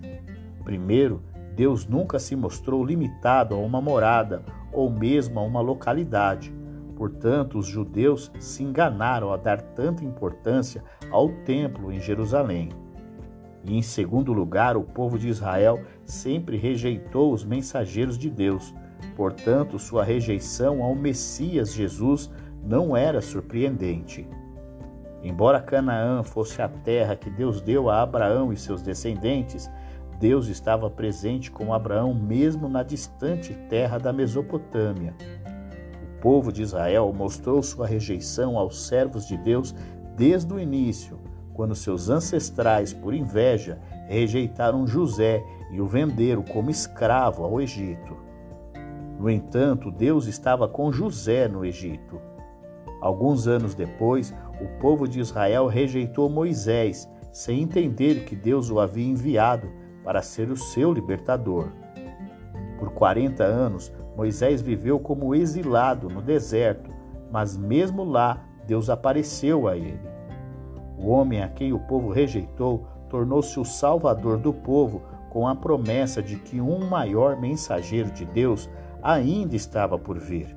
Primeiro, 0.63 1.21
Deus 1.55 1.85
nunca 1.85 2.17
se 2.17 2.35
mostrou 2.35 2.83
limitado 2.83 3.55
a 3.55 3.57
uma 3.57 3.81
morada 3.81 4.43
ou 4.71 4.89
mesmo 4.89 5.39
a 5.39 5.43
uma 5.43 5.61
localidade. 5.61 6.53
Portanto, 6.95 7.57
os 7.57 7.65
judeus 7.65 8.31
se 8.39 8.63
enganaram 8.63 9.33
a 9.33 9.37
dar 9.37 9.61
tanta 9.61 10.05
importância 10.05 10.83
ao 11.09 11.29
templo 11.29 11.91
em 11.91 11.99
Jerusalém. 11.99 12.69
E 13.63 13.77
em 13.77 13.81
segundo 13.81 14.33
lugar, 14.33 14.75
o 14.77 14.83
povo 14.83 15.19
de 15.19 15.27
Israel 15.27 15.81
sempre 16.05 16.57
rejeitou 16.57 17.33
os 17.33 17.43
mensageiros 17.43 18.17
de 18.17 18.29
Deus. 18.29 18.73
Portanto, 19.15 19.77
sua 19.77 20.03
rejeição 20.03 20.83
ao 20.83 20.95
Messias 20.95 21.73
Jesus 21.73 22.31
não 22.63 22.95
era 22.95 23.21
surpreendente. 23.21 24.27
Embora 25.23 25.61
Canaã 25.61 26.23
fosse 26.23 26.61
a 26.61 26.67
terra 26.67 27.15
que 27.15 27.29
Deus 27.29 27.61
deu 27.61 27.89
a 27.89 28.01
Abraão 28.01 28.51
e 28.51 28.57
seus 28.57 28.81
descendentes, 28.81 29.69
Deus 30.19 30.47
estava 30.47 30.89
presente 30.89 31.51
com 31.51 31.73
Abraão 31.73 32.13
mesmo 32.13 32.67
na 32.67 32.83
distante 32.83 33.53
terra 33.69 33.97
da 33.97 34.11
Mesopotâmia. 34.13 35.15
O 36.03 36.21
povo 36.21 36.51
de 36.51 36.61
Israel 36.61 37.11
mostrou 37.11 37.61
sua 37.63 37.87
rejeição 37.87 38.57
aos 38.57 38.87
servos 38.87 39.27
de 39.27 39.37
Deus 39.37 39.75
desde 40.15 40.53
o 40.53 40.59
início, 40.59 41.19
quando 41.53 41.75
seus 41.75 42.09
ancestrais, 42.09 42.93
por 42.93 43.13
inveja, 43.13 43.79
rejeitaram 44.07 44.85
José 44.85 45.43
e 45.71 45.81
o 45.81 45.85
venderam 45.85 46.43
como 46.43 46.69
escravo 46.69 47.43
ao 47.43 47.59
Egito. 47.59 48.15
No 49.19 49.29
entanto, 49.29 49.91
Deus 49.91 50.25
estava 50.25 50.67
com 50.67 50.91
José 50.91 51.47
no 51.47 51.65
Egito. 51.65 52.19
Alguns 53.01 53.47
anos 53.47 53.73
depois, 53.73 54.33
o 54.61 54.79
povo 54.79 55.07
de 55.07 55.19
Israel 55.19 55.67
rejeitou 55.67 56.29
Moisés, 56.29 57.09
sem 57.31 57.61
entender 57.61 58.25
que 58.25 58.35
Deus 58.35 58.69
o 58.69 58.79
havia 58.79 59.07
enviado 59.07 59.67
para 60.03 60.21
ser 60.21 60.49
o 60.49 60.55
seu 60.55 60.93
libertador. 60.93 61.69
Por 62.77 62.91
40 62.91 63.43
anos, 63.43 63.91
Moisés 64.15 64.61
viveu 64.61 64.99
como 64.99 65.33
exilado 65.33 66.09
no 66.09 66.21
deserto, 66.21 66.89
mas 67.31 67.57
mesmo 67.57 68.03
lá, 68.03 68.43
Deus 68.67 68.89
apareceu 68.89 69.67
a 69.67 69.75
ele. 69.75 69.99
O 70.97 71.09
homem 71.09 71.41
a 71.41 71.47
quem 71.47 71.73
o 71.73 71.79
povo 71.79 72.11
rejeitou 72.11 72.85
tornou-se 73.09 73.59
o 73.59 73.65
salvador 73.65 74.37
do 74.37 74.53
povo 74.53 75.01
com 75.29 75.47
a 75.47 75.55
promessa 75.55 76.21
de 76.21 76.35
que 76.35 76.61
um 76.61 76.87
maior 76.87 77.39
mensageiro 77.39 78.11
de 78.11 78.25
Deus 78.25 78.69
ainda 79.01 79.55
estava 79.55 79.97
por 79.97 80.19
vir. 80.19 80.55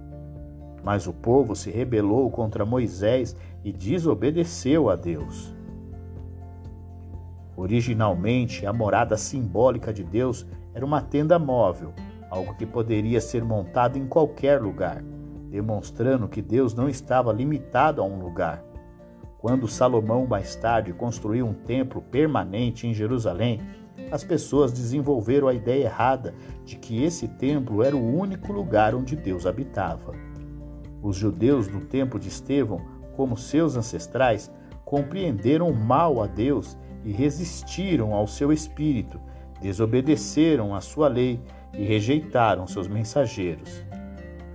Mas 0.82 1.06
o 1.06 1.12
povo 1.12 1.56
se 1.56 1.70
rebelou 1.70 2.30
contra 2.30 2.66
Moisés 2.66 3.34
e 3.64 3.72
desobedeceu 3.72 4.90
a 4.90 4.94
Deus. 4.94 5.54
Originalmente, 7.56 8.66
a 8.66 8.72
morada 8.72 9.16
simbólica 9.16 9.92
de 9.92 10.04
Deus 10.04 10.46
era 10.74 10.84
uma 10.84 11.00
tenda 11.00 11.38
móvel, 11.38 11.94
algo 12.30 12.54
que 12.54 12.66
poderia 12.66 13.20
ser 13.20 13.44
montado 13.44 13.96
em 13.96 14.06
qualquer 14.06 14.60
lugar, 14.60 15.02
demonstrando 15.50 16.28
que 16.28 16.42
Deus 16.42 16.74
não 16.74 16.88
estava 16.88 17.32
limitado 17.32 18.02
a 18.02 18.04
um 18.04 18.18
lugar. 18.18 18.62
Quando 19.38 19.68
Salomão 19.68 20.26
mais 20.26 20.56
tarde 20.56 20.92
construiu 20.92 21.46
um 21.46 21.54
templo 21.54 22.02
permanente 22.02 22.86
em 22.86 22.94
Jerusalém, 22.94 23.60
as 24.10 24.24
pessoas 24.24 24.72
desenvolveram 24.72 25.46
a 25.46 25.54
ideia 25.54 25.84
errada 25.84 26.34
de 26.64 26.76
que 26.76 27.02
esse 27.04 27.28
templo 27.28 27.82
era 27.82 27.96
o 27.96 28.18
único 28.18 28.52
lugar 28.52 28.94
onde 28.94 29.14
Deus 29.14 29.46
habitava. 29.46 30.14
Os 31.02 31.16
judeus 31.16 31.68
do 31.68 31.80
tempo 31.82 32.18
de 32.18 32.28
Estevão, 32.28 32.80
como 33.16 33.36
seus 33.36 33.76
ancestrais, 33.76 34.50
compreenderam 34.84 35.72
mal 35.72 36.22
a 36.22 36.26
Deus 36.26 36.76
e 37.04 37.12
resistiram 37.12 38.14
ao 38.14 38.26
seu 38.26 38.52
espírito, 38.52 39.20
desobedeceram 39.60 40.74
à 40.74 40.80
sua 40.80 41.08
lei 41.08 41.40
e 41.72 41.84
rejeitaram 41.84 42.66
seus 42.66 42.86
mensageiros. 42.86 43.84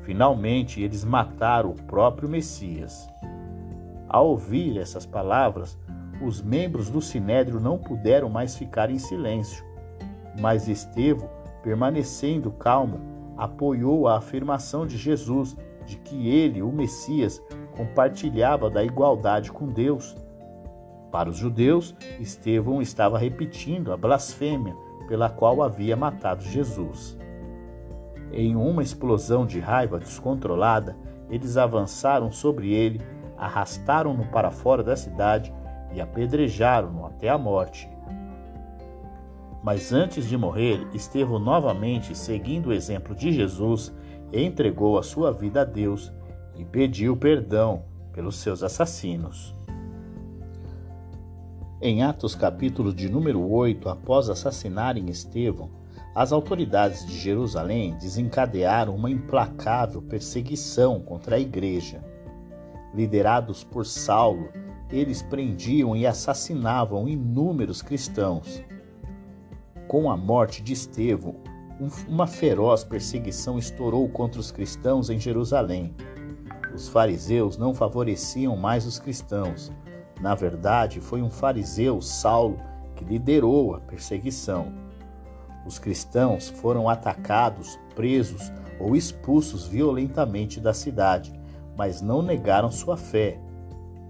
Finalmente, 0.04 0.82
eles 0.82 1.04
mataram 1.04 1.72
o 1.72 1.84
próprio 1.84 2.28
Messias. 2.28 3.08
Ao 4.08 4.28
ouvir 4.28 4.80
essas 4.80 5.06
palavras, 5.06 5.78
os 6.22 6.42
membros 6.42 6.90
do 6.90 7.02
sinédrio 7.02 7.60
não 7.60 7.78
puderam 7.78 8.30
mais 8.30 8.56
ficar 8.56 8.90
em 8.90 8.98
silêncio. 8.98 9.64
Mas 10.40 10.68
Estevão, 10.68 11.30
permanecendo 11.62 12.52
calmo, 12.52 13.00
apoiou 13.38 14.08
a 14.08 14.18
afirmação 14.18 14.86
de 14.86 14.98
Jesus 14.98 15.56
de 15.86 15.98
que 15.98 16.28
ele, 16.28 16.62
o 16.62 16.72
Messias, 16.72 17.42
compartilhava 17.80 18.70
da 18.70 18.84
igualdade 18.84 19.54
com 19.54 19.66
Deus. 19.66 20.14
Para 21.10 21.30
os 21.30 21.38
judeus, 21.38 21.96
Estevão 22.20 22.82
estava 22.82 23.18
repetindo 23.18 23.94
a 23.94 23.98
blasfêmia 23.98 24.76
pela 25.08 25.30
qual 25.30 25.64
havia 25.64 25.96
matado 25.96 26.44
Jesus. 26.44 27.18
Em 28.34 28.54
uma 28.54 28.84
explosão 28.84 29.46
de 29.46 29.62
raiva 29.62 29.98
descontrolada, 29.98 30.94
eles 31.30 31.56
avançaram 31.56 32.30
sobre 32.34 32.74
ele 32.74 33.02
arrastaram-no 33.38 34.26
para 34.26 34.52
fora 34.52 34.84
da 34.84 34.98
cidade 34.98 35.54
e 35.94 36.02
apedrejaram-no 36.02 37.06
até 37.06 37.30
a 37.30 37.38
morte. 37.38 37.90
Mas 39.64 39.94
antes 39.94 40.28
de 40.28 40.38
morrer, 40.38 40.86
Estevão 40.94 41.40
novamente, 41.40 42.14
seguindo 42.14 42.68
o 42.68 42.74
exemplo 42.74 43.16
de 43.16 43.32
Jesus, 43.32 43.96
entregou 44.34 44.98
a 44.98 45.04
sua 45.04 45.32
vida 45.32 45.62
a 45.62 45.66
Deus 45.66 46.12
e 46.60 46.66
pediu 46.66 47.16
perdão 47.16 47.84
pelos 48.12 48.36
seus 48.36 48.62
assassinos. 48.62 49.56
Em 51.82 52.04
Atos 52.04 52.36
capítulo 52.36 52.94
de 52.94 53.10
número 53.10 53.42
8, 53.50 53.88
após 53.88 54.30
assassinarem 54.30 55.10
Estevão, 55.10 55.70
as 56.14 56.34
autoridades 56.34 57.08
de 57.08 57.18
Jerusalém 57.18 57.96
desencadearam 57.98 58.94
uma 58.94 59.10
implacável 59.10 60.02
perseguição 60.02 61.00
contra 61.00 61.38
a 61.38 61.40
igreja. 61.40 62.04
Liderados 62.94 63.64
por 63.64 63.86
Saulo, 63.86 64.50
eles 64.92 65.22
prendiam 65.22 65.96
e 65.96 66.06
assassinavam 66.06 67.08
inúmeros 67.08 67.82
cristãos. 67.82 68.62
Com 69.88 70.12
a 70.12 70.18
morte 70.18 70.62
de 70.62 70.74
Estevão, 70.74 71.36
uma 72.08 72.28
feroz 72.28 72.84
perseguição 72.84 73.58
estourou 73.58 74.10
contra 74.10 74.42
os 74.42 74.52
cristãos 74.52 75.10
em 75.10 75.18
Jerusalém. 75.18 75.96
Os 76.80 76.88
fariseus 76.88 77.58
não 77.58 77.74
favoreciam 77.74 78.56
mais 78.56 78.86
os 78.86 78.98
cristãos. 78.98 79.70
Na 80.22 80.34
verdade, 80.34 81.02
foi 81.02 81.22
um 81.22 81.30
fariseu, 81.30 82.02
Saulo, 82.02 82.58
que 82.96 83.04
liderou 83.04 83.76
a 83.76 83.82
perseguição. 83.82 84.72
Os 85.68 85.78
cristãos 85.78 86.48
foram 86.48 86.88
atacados, 86.88 87.78
presos 87.94 88.50
ou 88.80 88.96
expulsos 88.96 89.68
violentamente 89.68 90.62
da 90.62 90.74
cidade 90.74 91.38
mas 91.80 92.02
não 92.02 92.22
negaram 92.22 92.70
sua 92.70 92.98
fé. 92.98 93.40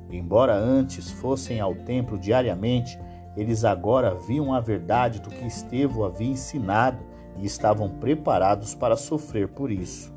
Embora 0.09 0.55
antes 0.55 1.11
fossem 1.11 1.59
ao 1.59 1.75
templo 1.75 2.17
diariamente, 2.17 2.99
eles 3.38 3.63
agora 3.63 4.15
viam 4.15 4.55
a 4.55 4.59
verdade 4.59 5.21
do 5.21 5.29
que 5.29 5.45
Estevão 5.45 6.03
havia 6.03 6.31
ensinado 6.31 6.97
e 7.38 7.45
estavam 7.45 7.88
preparados 7.88 8.73
para 8.73 8.95
sofrer 8.97 9.49
por 9.49 9.71
isso. 9.71 10.11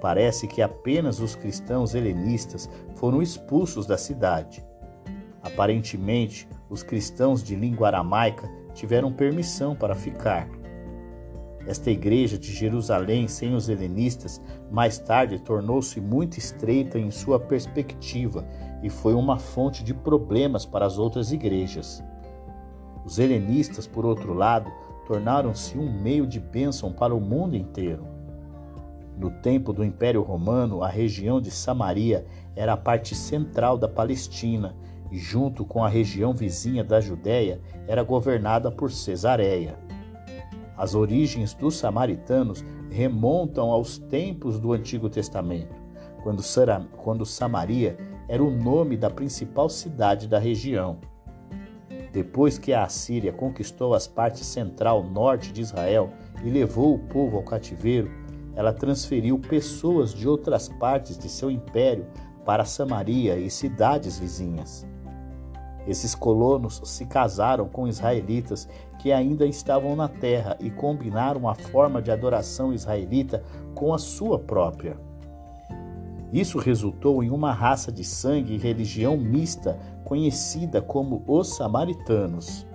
Parece 0.00 0.46
que 0.46 0.62
apenas 0.62 1.20
os 1.20 1.34
cristãos 1.34 1.94
helenistas 1.94 2.70
foram 2.96 3.20
expulsos 3.20 3.86
da 3.86 3.98
cidade. 3.98 4.64
Aparentemente, 5.42 6.48
os 6.68 6.82
cristãos 6.82 7.42
de 7.42 7.54
língua 7.54 7.88
aramaica 7.88 8.48
tiveram 8.74 9.12
permissão 9.12 9.74
para 9.74 9.94
ficar. 9.94 10.48
Esta 11.66 11.90
igreja 11.90 12.38
de 12.38 12.52
Jerusalém, 12.52 13.28
sem 13.28 13.54
os 13.54 13.68
helenistas, 13.68 14.40
mais 14.70 14.98
tarde 14.98 15.38
tornou-se 15.38 16.00
muito 16.00 16.38
estreita 16.38 16.98
em 16.98 17.10
sua 17.10 17.38
perspectiva 17.38 18.46
e 18.82 18.88
foi 18.88 19.12
uma 19.14 19.38
fonte 19.38 19.84
de 19.84 19.92
problemas 19.92 20.64
para 20.64 20.86
as 20.86 20.98
outras 20.98 21.32
igrejas. 21.32 22.02
Os 23.04 23.18
helenistas, 23.18 23.86
por 23.86 24.06
outro 24.06 24.32
lado, 24.32 24.70
tornaram-se 25.06 25.76
um 25.76 25.92
meio 26.00 26.26
de 26.26 26.40
bênção 26.40 26.92
para 26.92 27.14
o 27.14 27.20
mundo 27.20 27.56
inteiro. 27.56 28.06
No 29.20 29.30
tempo 29.30 29.70
do 29.74 29.84
Império 29.84 30.22
Romano, 30.22 30.82
a 30.82 30.88
região 30.88 31.42
de 31.42 31.50
Samaria 31.50 32.24
era 32.56 32.72
a 32.72 32.76
parte 32.76 33.14
central 33.14 33.76
da 33.76 33.86
Palestina 33.86 34.74
e, 35.12 35.18
junto 35.18 35.62
com 35.62 35.84
a 35.84 35.90
região 35.90 36.32
vizinha 36.32 36.82
da 36.82 37.02
Judéia, 37.02 37.60
era 37.86 38.02
governada 38.02 38.72
por 38.72 38.90
Cesareia. 38.90 39.78
As 40.74 40.94
origens 40.94 41.52
dos 41.52 41.76
samaritanos 41.76 42.64
remontam 42.90 43.70
aos 43.70 43.98
tempos 43.98 44.58
do 44.58 44.72
Antigo 44.72 45.10
Testamento, 45.10 45.76
quando, 46.22 47.26
Samaria 47.26 47.98
era 48.26 48.42
o 48.42 48.50
nome 48.50 48.96
da 48.96 49.10
principal 49.10 49.68
cidade 49.68 50.26
da 50.26 50.38
região. 50.38 50.96
Depois 52.10 52.56
que 52.56 52.72
a 52.72 52.84
Assíria 52.84 53.34
conquistou 53.34 53.92
as 53.92 54.08
partes 54.08 54.46
central 54.46 55.04
norte 55.04 55.52
de 55.52 55.60
Israel 55.60 56.10
e 56.42 56.48
levou 56.48 56.94
o 56.94 56.98
povo 56.98 57.36
ao 57.36 57.42
cativeiro, 57.42 58.10
ela 58.54 58.72
transferiu 58.72 59.38
pessoas 59.38 60.12
de 60.12 60.28
outras 60.28 60.68
partes 60.68 61.16
de 61.18 61.28
seu 61.28 61.50
império 61.50 62.06
para 62.44 62.64
Samaria 62.64 63.36
e 63.36 63.50
cidades 63.50 64.18
vizinhas. 64.18 64.86
Esses 65.86 66.14
colonos 66.14 66.80
se 66.84 67.06
casaram 67.06 67.68
com 67.68 67.88
israelitas 67.88 68.68
que 68.98 69.12
ainda 69.12 69.46
estavam 69.46 69.96
na 69.96 70.08
terra 70.08 70.56
e 70.60 70.70
combinaram 70.70 71.48
a 71.48 71.54
forma 71.54 72.02
de 72.02 72.10
adoração 72.10 72.72
israelita 72.72 73.42
com 73.74 73.94
a 73.94 73.98
sua 73.98 74.38
própria. 74.38 74.96
Isso 76.32 76.58
resultou 76.58 77.22
em 77.22 77.30
uma 77.30 77.52
raça 77.52 77.90
de 77.90 78.04
sangue 78.04 78.54
e 78.54 78.58
religião 78.58 79.16
mista 79.16 79.78
conhecida 80.04 80.80
como 80.80 81.24
os 81.26 81.56
samaritanos. 81.56 82.66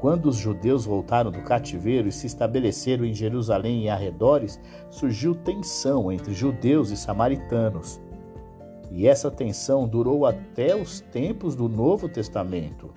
Quando 0.00 0.30
os 0.30 0.36
judeus 0.36 0.86
voltaram 0.86 1.30
do 1.30 1.42
cativeiro 1.42 2.08
e 2.08 2.12
se 2.12 2.26
estabeleceram 2.26 3.04
em 3.04 3.12
Jerusalém 3.12 3.82
e 3.82 3.90
arredores, 3.90 4.58
surgiu 4.88 5.34
tensão 5.34 6.10
entre 6.10 6.32
judeus 6.32 6.90
e 6.90 6.96
samaritanos. 6.96 8.00
E 8.90 9.06
essa 9.06 9.30
tensão 9.30 9.86
durou 9.86 10.24
até 10.24 10.74
os 10.74 11.02
tempos 11.02 11.54
do 11.54 11.68
Novo 11.68 12.08
Testamento. 12.08 12.94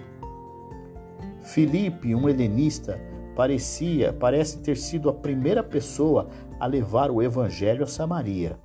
Filipe, 1.42 2.16
um 2.16 2.30
helenista, 2.30 2.98
parecia, 3.36 4.14
parece 4.14 4.60
ter 4.60 4.78
sido 4.78 5.10
a 5.10 5.14
primeira 5.14 5.62
pessoa 5.62 6.30
a 6.58 6.66
levar 6.66 7.12
o 7.12 7.22
evangelho 7.22 7.84
a 7.84 7.88
Samaria. 7.88 8.58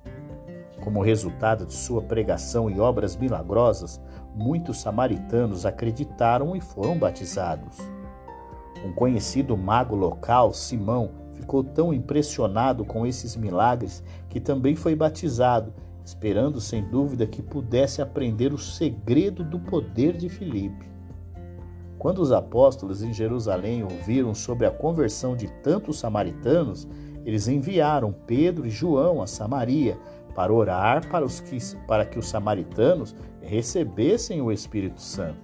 Como 0.81 1.03
resultado 1.03 1.65
de 1.65 1.73
sua 1.73 2.01
pregação 2.01 2.69
e 2.69 2.79
obras 2.79 3.17
milagrosas, 3.17 4.01
muitos 4.33 4.79
samaritanos 4.79 5.65
acreditaram 5.65 6.55
e 6.55 6.61
foram 6.61 6.97
batizados. 6.97 7.98
Um 8.85 8.93
conhecido 8.93 9.57
mago 9.57 9.95
local, 9.95 10.53
Simão, 10.53 11.11
ficou 11.33 11.63
tão 11.63 11.93
impressionado 11.93 12.85
com 12.85 13.05
esses 13.05 13.35
milagres 13.35 14.03
que 14.29 14.39
também 14.39 14.75
foi 14.75 14.95
batizado, 14.95 15.73
esperando 16.03 16.59
sem 16.59 16.83
dúvida 16.89 17.27
que 17.27 17.41
pudesse 17.41 18.01
aprender 18.01 18.53
o 18.53 18.57
segredo 18.57 19.43
do 19.43 19.59
poder 19.59 20.17
de 20.17 20.29
Filipe. 20.29 20.89
Quando 21.97 22.19
os 22.19 22.31
apóstolos 22.31 23.03
em 23.03 23.13
Jerusalém 23.13 23.83
ouviram 23.83 24.33
sobre 24.33 24.65
a 24.65 24.71
conversão 24.71 25.35
de 25.35 25.47
tantos 25.61 25.99
samaritanos, 25.99 26.87
eles 27.25 27.47
enviaram 27.47 28.13
Pedro 28.25 28.65
e 28.65 28.69
João 28.69 29.21
a 29.21 29.27
Samaria 29.27 29.97
para 30.33 30.53
orar 30.53 31.09
para, 31.09 31.25
os 31.25 31.41
que, 31.41 31.57
para 31.85 32.05
que 32.05 32.17
os 32.17 32.29
samaritanos 32.29 33.13
recebessem 33.41 34.41
o 34.41 34.51
Espírito 34.51 35.01
Santo. 35.01 35.37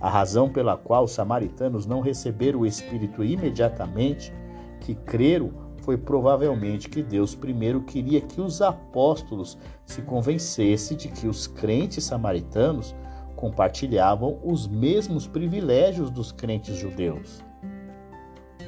A 0.00 0.08
razão 0.08 0.48
pela 0.48 0.76
qual 0.76 1.04
os 1.04 1.12
samaritanos 1.12 1.86
não 1.86 2.00
receberam 2.00 2.60
o 2.60 2.66
Espírito 2.66 3.24
imediatamente, 3.24 4.32
que 4.80 4.94
creram, 4.94 5.50
foi 5.82 5.96
provavelmente 5.96 6.88
que 6.88 7.02
Deus 7.02 7.34
primeiro 7.34 7.80
queria 7.82 8.20
que 8.20 8.40
os 8.40 8.60
apóstolos 8.60 9.56
se 9.86 10.02
convencessem 10.02 10.96
de 10.96 11.08
que 11.08 11.26
os 11.26 11.46
crentes 11.46 12.04
samaritanos 12.04 12.94
compartilhavam 13.34 14.38
os 14.44 14.66
mesmos 14.66 15.26
privilégios 15.26 16.10
dos 16.10 16.30
crentes 16.30 16.76
judeus. 16.76 17.42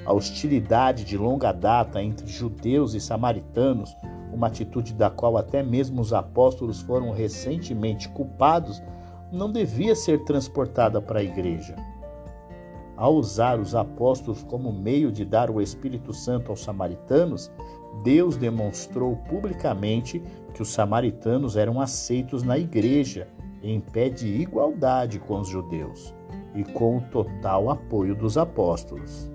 A 0.07 0.13
hostilidade 0.13 1.05
de 1.05 1.19
longa 1.19 1.53
data 1.53 2.03
entre 2.03 2.27
judeus 2.27 2.95
e 2.95 3.01
samaritanos, 3.01 3.95
uma 4.33 4.47
atitude 4.47 4.95
da 4.95 5.11
qual 5.11 5.37
até 5.37 5.63
mesmo 5.63 6.01
os 6.01 6.13
apóstolos 6.13 6.81
foram 6.81 7.11
recentemente 7.11 8.09
culpados, 8.09 8.81
não 9.33 9.51
devia 9.51 9.95
ser 9.95 10.25
transportada 10.25 11.01
para 11.01 11.21
a 11.21 11.23
igreja. 11.23 11.77
Ao 12.97 13.15
usar 13.15 13.59
os 13.59 13.75
apóstolos 13.75 14.43
como 14.43 14.73
meio 14.73 15.11
de 15.11 15.25
dar 15.25 15.51
o 15.51 15.61
Espírito 15.61 16.13
Santo 16.13 16.51
aos 16.51 16.63
samaritanos, 16.63 17.51
Deus 18.03 18.37
demonstrou 18.37 19.17
publicamente 19.17 20.23
que 20.53 20.63
os 20.63 20.71
samaritanos 20.71 21.57
eram 21.57 21.81
aceitos 21.81 22.43
na 22.43 22.59
igreja 22.59 23.27
em 23.63 23.81
pé 23.81 24.09
de 24.09 24.27
igualdade 24.27 25.19
com 25.19 25.41
os 25.41 25.49
judeus 25.49 26.15
e 26.55 26.65
com 26.65 26.99
o 26.99 27.01
total 27.01 27.71
apoio 27.71 28.15
dos 28.15 28.37
apóstolos. 28.37 29.31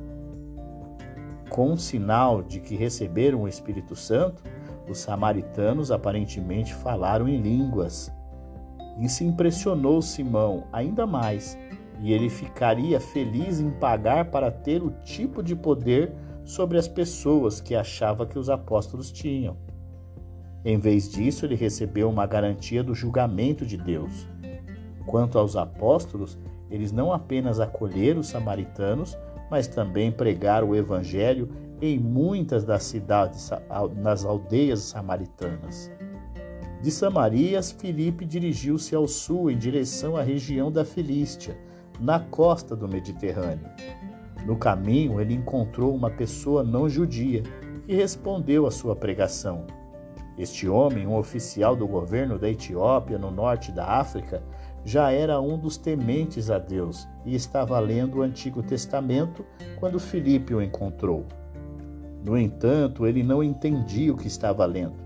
Com 1.50 1.72
um 1.72 1.78
sinal 1.78 2.44
de 2.44 2.60
que 2.60 2.76
receberam 2.76 3.44
o 3.44 3.48
Espírito 3.48 3.96
Santo, 3.96 4.44
os 4.90 5.00
samaritanos 5.00 5.92
aparentemente 5.92 6.74
falaram 6.74 7.28
em 7.28 7.42
línguas 7.42 8.12
isso 9.00 9.24
impressionou 9.24 10.02
Simão 10.02 10.66
ainda 10.72 11.06
mais, 11.06 11.58
e 12.02 12.14
ele 12.14 12.30
ficaria 12.30 13.00
feliz 13.00 13.60
em 13.60 13.72
pagar 13.72 14.26
para 14.26 14.52
ter 14.52 14.84
o 14.84 14.92
tipo 15.04 15.42
de 15.42 15.56
poder 15.56 16.14
sobre 16.44 16.78
as 16.78 16.88
pessoas 16.88 17.60
que 17.60 17.76
achava 17.76 18.26
que 18.26 18.38
os 18.38 18.50
apóstolos 18.50 19.12
tinham. 19.12 19.58
Em 20.64 20.80
vez 20.80 21.10
disso, 21.10 21.46
ele 21.46 21.56
recebeu 21.56 22.10
uma 22.10 22.26
garantia 22.26 22.84
do 22.84 22.96
julgamento 22.96 23.66
de 23.66 23.78
Deus. 23.78 24.28
Quanto 25.06 25.38
aos 25.38 25.56
apóstolos, 25.56 26.38
eles 26.70 26.92
não 26.92 27.14
apenas 27.14 27.60
acolheram 27.60 28.22
os 28.22 28.28
samaritanos, 28.28 29.18
mas 29.50 29.68
também 29.68 30.12
pregaram 30.12 30.70
o 30.70 30.76
evangelho 30.76 31.50
em 31.82 32.00
muitas 32.00 32.64
das 32.64 32.84
cidades, 32.84 33.52
nas 33.96 34.26
aldeias 34.26 34.80
samaritanas. 34.80 35.92
De 36.86 36.92
Samarias, 36.92 37.72
Filipe 37.72 38.28
dirigiu-se 38.28 38.94
ao 38.94 39.08
sul 39.08 39.50
em 39.50 39.58
direção 39.58 40.16
à 40.16 40.22
região 40.22 40.72
da 40.72 40.86
Filístia, 40.86 41.58
na 42.00 42.20
costa 42.20 42.76
do 42.76 42.88
Mediterrâneo. 42.88 43.68
No 44.46 44.56
caminho, 44.56 45.20
ele 45.20 45.34
encontrou 45.34 45.96
uma 45.96 46.12
pessoa 46.12 46.64
não 46.64 46.88
judia 46.88 47.42
e 47.88 47.96
respondeu 47.96 48.68
à 48.68 48.72
sua 48.72 48.96
pregação. 48.96 49.66
Este 50.38 50.70
homem, 50.70 51.08
um 51.08 51.18
oficial 51.18 51.76
do 51.76 51.88
governo 51.88 52.38
da 52.38 52.52
Etiópia, 52.52 53.18
no 53.18 53.32
norte 53.32 53.72
da 53.72 53.88
África, 53.88 54.44
já 54.84 55.10
era 55.12 55.42
um 55.42 55.58
dos 55.58 55.78
tementes 55.78 56.52
a 56.52 56.60
Deus 56.60 57.08
e 57.26 57.34
estava 57.34 57.80
lendo 57.80 58.20
o 58.20 58.22
Antigo 58.22 58.62
Testamento 58.62 59.44
quando 59.80 60.00
Filipe 60.00 60.54
o 60.54 60.62
encontrou. 60.62 61.26
No 62.24 62.38
entanto, 62.38 63.08
ele 63.08 63.24
não 63.24 63.44
entendia 63.44 64.14
o 64.14 64.18
que 64.18 64.28
estava 64.28 64.64
lendo. 64.68 65.04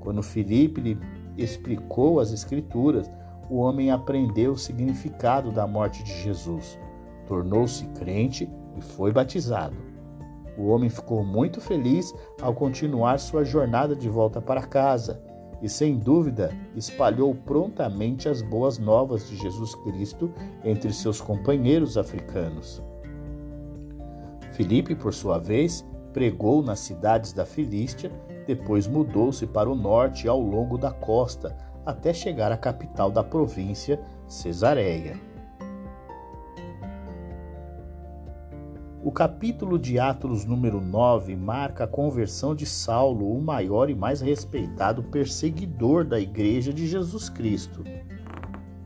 Quando 0.00 0.22
Filipe 0.22 0.82
lhe 0.82 0.98
explicou 1.36 2.20
as 2.20 2.32
Escrituras, 2.32 3.10
o 3.50 3.56
homem 3.56 3.90
aprendeu 3.90 4.52
o 4.52 4.58
significado 4.58 5.50
da 5.50 5.66
morte 5.66 6.02
de 6.02 6.22
Jesus, 6.22 6.78
tornou-se 7.26 7.84
crente 7.88 8.50
e 8.76 8.80
foi 8.80 9.12
batizado. 9.12 9.76
O 10.56 10.68
homem 10.68 10.88
ficou 10.88 11.24
muito 11.24 11.60
feliz 11.60 12.14
ao 12.40 12.54
continuar 12.54 13.18
sua 13.18 13.44
jornada 13.44 13.94
de 13.94 14.08
volta 14.08 14.40
para 14.40 14.62
casa 14.62 15.20
e, 15.60 15.68
sem 15.68 15.98
dúvida, 15.98 16.52
espalhou 16.76 17.34
prontamente 17.34 18.28
as 18.28 18.40
boas 18.40 18.78
novas 18.78 19.28
de 19.28 19.36
Jesus 19.36 19.74
Cristo 19.76 20.32
entre 20.62 20.92
seus 20.92 21.20
companheiros 21.20 21.98
africanos. 21.98 22.82
Filipe, 24.52 24.94
por 24.94 25.12
sua 25.12 25.38
vez, 25.38 25.84
pregou 26.12 26.62
nas 26.62 26.78
cidades 26.78 27.32
da 27.32 27.44
Filístia 27.44 28.12
depois 28.46 28.86
mudou-se 28.86 29.46
para 29.46 29.70
o 29.70 29.74
norte 29.74 30.28
ao 30.28 30.40
longo 30.40 30.76
da 30.76 30.90
costa, 30.90 31.56
até 31.84 32.12
chegar 32.12 32.52
à 32.52 32.56
capital 32.56 33.10
da 33.10 33.22
província, 33.22 34.00
Cesareia. 34.26 35.18
O 39.02 39.12
capítulo 39.12 39.78
de 39.78 39.98
Atos 39.98 40.46
número 40.46 40.80
9 40.80 41.36
marca 41.36 41.84
a 41.84 41.86
conversão 41.86 42.54
de 42.54 42.64
Saulo, 42.64 43.36
o 43.36 43.42
maior 43.42 43.90
e 43.90 43.94
mais 43.94 44.22
respeitado 44.22 45.02
perseguidor 45.02 46.06
da 46.06 46.18
Igreja 46.18 46.72
de 46.72 46.86
Jesus 46.86 47.28
Cristo. 47.28 47.84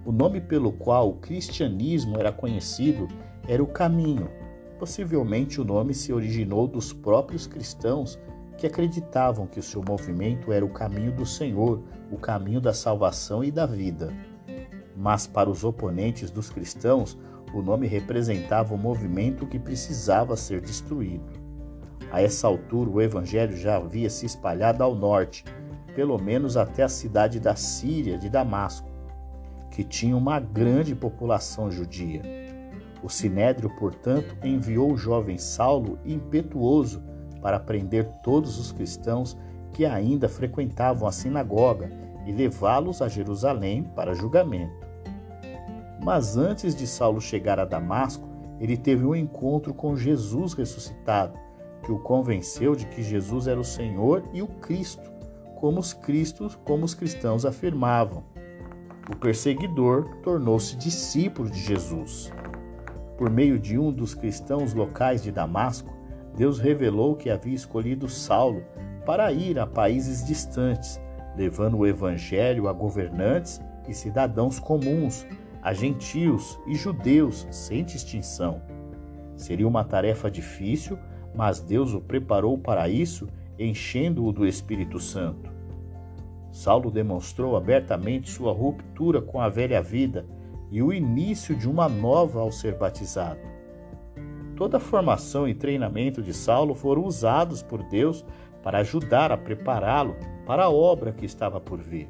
O 0.05 0.11
nome 0.11 0.41
pelo 0.41 0.73
qual 0.73 1.11
o 1.11 1.17
cristianismo 1.19 2.19
era 2.19 2.33
conhecido 2.33 3.07
era 3.47 3.63
o 3.63 3.67
Caminho. 3.67 4.29
Possivelmente 4.77 5.61
o 5.61 5.65
nome 5.65 5.95
se 5.95 6.13
originou 6.13 6.67
dos 6.67 6.93
próprios 6.93 7.47
cristãos 7.47 8.19
que 8.59 8.67
acreditavam 8.67 9.47
que 9.47 9.61
o 9.61 9.63
seu 9.63 9.81
movimento 9.87 10.53
era 10.53 10.65
o 10.65 10.69
caminho 10.69 11.13
do 11.13 11.25
Senhor, 11.25 11.81
o 12.11 12.19
caminho 12.19 12.61
da 12.61 12.75
salvação 12.75 13.45
e 13.45 13.53
da 13.53 13.65
vida. 13.65 14.13
Mas 14.97 15.29
para 15.29 15.49
os 15.49 15.63
oponentes 15.63 16.29
dos 16.29 16.51
cristãos, 16.51 17.17
o 17.55 17.63
nome 17.63 17.87
representava 17.87 18.75
o 18.75 18.79
movimento 18.79 19.47
que 19.47 19.61
precisava 19.61 20.37
ser 20.37 20.61
destruído. 20.61 21.33
A 22.11 22.21
essa 22.21 22.49
altura, 22.49 22.91
o 22.91 23.01
evangelho 23.01 23.57
já 23.57 23.77
havia 23.77 24.11
se 24.11 24.27
espalhado 24.27 24.83
ao 24.83 24.95
norte, 24.95 25.45
pelo 25.95 26.19
menos 26.21 26.57
até 26.57 26.83
a 26.83 26.89
cidade 26.89 27.39
da 27.39 27.55
Síria 27.55 28.19
de 28.19 28.29
Damasco, 28.29 28.91
que 29.71 29.85
tinha 29.85 30.17
uma 30.17 30.41
grande 30.41 30.97
população 30.97 31.71
judia. 31.71 32.23
O 33.05 33.09
sinédrio, 33.09 33.71
portanto, 33.79 34.37
enviou 34.43 34.93
o 34.93 34.97
jovem 34.97 35.39
Saulo 35.39 35.97
impetuoso 36.05 37.08
para 37.41 37.61
prender 37.61 38.07
todos 38.23 38.59
os 38.59 38.73
cristãos 38.73 39.37
que 39.73 39.85
ainda 39.85 40.29
frequentavam 40.29 41.07
a 41.07 41.13
sinagoga 41.13 41.91
e 42.27 42.33
levá-los 42.33 43.01
a 43.01 43.09
Jerusalém 43.09 43.85
para 43.95 44.15
julgamento. 44.15 44.87
Mas 46.03 46.37
antes 46.37 46.75
de 46.75 46.87
Saulo 46.87 47.21
chegar 47.21 47.59
a 47.59 47.65
Damasco, 47.65 48.29
ele 48.61 48.77
teve 48.77 49.05
um 49.05 49.15
encontro 49.15 49.73
com 49.73 49.97
Jesus 49.97 50.53
ressuscitado, 50.53 51.39
que 51.83 51.93
o 51.93 51.99
convenceu 51.99 52.75
de 52.75 52.87
que 52.87 53.03
Jesus 53.03 53.47
era 53.47 53.59
o 53.59 53.65
Senhor 53.65 54.25
e 54.33 54.43
o 54.43 54.47
Cristo, 54.47 55.11
como 55.57 55.79
os 55.79 55.93
cristos, 55.93 56.59
como 56.65 56.85
os 56.85 56.95
cristãos 56.95 57.45
afirmavam. 57.45 58.25
O 59.11 59.17
perseguidor 59.17 60.05
tornou-se 60.23 60.77
discípulo 60.77 61.49
de 61.49 61.59
Jesus. 61.59 62.33
Por 63.17 63.31
meio 63.31 63.59
de 63.59 63.79
um 63.79 63.93
dos 63.93 64.15
cristãos 64.15 64.75
locais 64.75 65.23
de 65.23 65.33
Damasco, 65.33 65.98
Deus 66.39 66.61
revelou 66.61 67.17
que 67.17 67.31
havia 67.31 67.55
escolhido 67.55 68.09
Saulo 68.09 68.63
para 69.05 69.33
ir 69.33 69.59
a 69.59 69.67
países 69.67 70.25
distantes, 70.25 71.01
levando 71.37 71.79
o 71.79 71.87
evangelho 71.87 72.69
a 72.69 72.73
governantes 72.73 73.61
e 73.89 73.93
cidadãos 73.93 74.61
comuns, 74.61 75.27
a 75.61 75.73
gentios 75.73 76.57
e 76.69 76.77
judeus 76.77 77.45
sem 77.51 77.85
distinção. 77.85 78.63
Seria 79.35 79.67
uma 79.67 79.83
tarefa 79.83 80.31
difícil, 80.31 80.97
mas 81.35 81.59
Deus 81.59 81.93
o 81.93 82.01
preparou 82.01 82.57
para 82.57 82.89
isso, 82.89 83.29
enchendo-o 83.59 84.33
do 84.33 84.47
Espírito 84.47 85.01
Santo. 85.01 85.51
Saulo 86.53 86.89
demonstrou 86.89 87.57
abertamente 87.57 88.31
sua 88.31 88.53
ruptura 88.53 89.21
com 89.21 89.41
a 89.41 89.49
velha 89.49 89.83
vida 89.83 90.25
e 90.71 90.81
o 90.85 90.93
início 90.93 91.57
de 91.57 91.69
uma 91.69 91.89
nova 91.89 92.39
ao 92.39 92.53
ser 92.53 92.77
batizado. 92.77 93.58
Toda 94.59 94.79
a 94.79 94.81
formação 94.81 95.47
e 95.47 95.55
treinamento 95.55 96.21
de 96.21 96.35
Saulo 96.35 96.75
foram 96.75 97.05
usados 97.05 97.63
por 97.63 97.81
Deus 97.85 98.25
para 98.61 98.79
ajudar 98.79 99.31
a 99.31 99.37
prepará-lo 99.37 100.17
para 100.45 100.65
a 100.65 100.69
obra 100.69 101.13
que 101.13 101.25
estava 101.25 101.61
por 101.61 101.81
vir. 101.81 102.09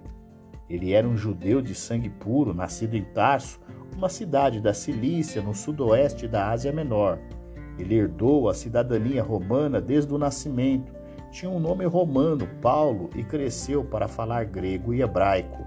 Ele 0.67 0.95
era 0.95 1.07
um 1.07 1.15
judeu 1.15 1.61
de 1.61 1.75
sangue 1.75 2.09
puro, 2.09 2.55
nascido 2.55 2.97
em 2.97 3.05
Tarso, 3.05 3.61
uma 3.95 4.09
cidade 4.09 4.63
da 4.63 4.73
Cilícia, 4.73 5.43
no 5.43 5.55
sudoeste 5.55 6.27
da 6.27 6.49
Ásia 6.49 6.73
Menor. 6.73 7.19
Ele 7.79 7.95
herdou 7.95 8.49
a 8.49 8.55
cidadania 8.55 9.23
romana 9.23 9.79
desde 9.79 10.15
o 10.15 10.17
nascimento. 10.17 10.91
Tinha 11.31 11.51
um 11.51 11.61
nome 11.61 11.85
romano, 11.85 12.49
Paulo, 12.63 13.11
e 13.15 13.23
cresceu 13.23 13.85
para 13.85 14.09
falar 14.09 14.47
grego 14.47 14.95
e 14.95 15.03
hebraico. 15.03 15.67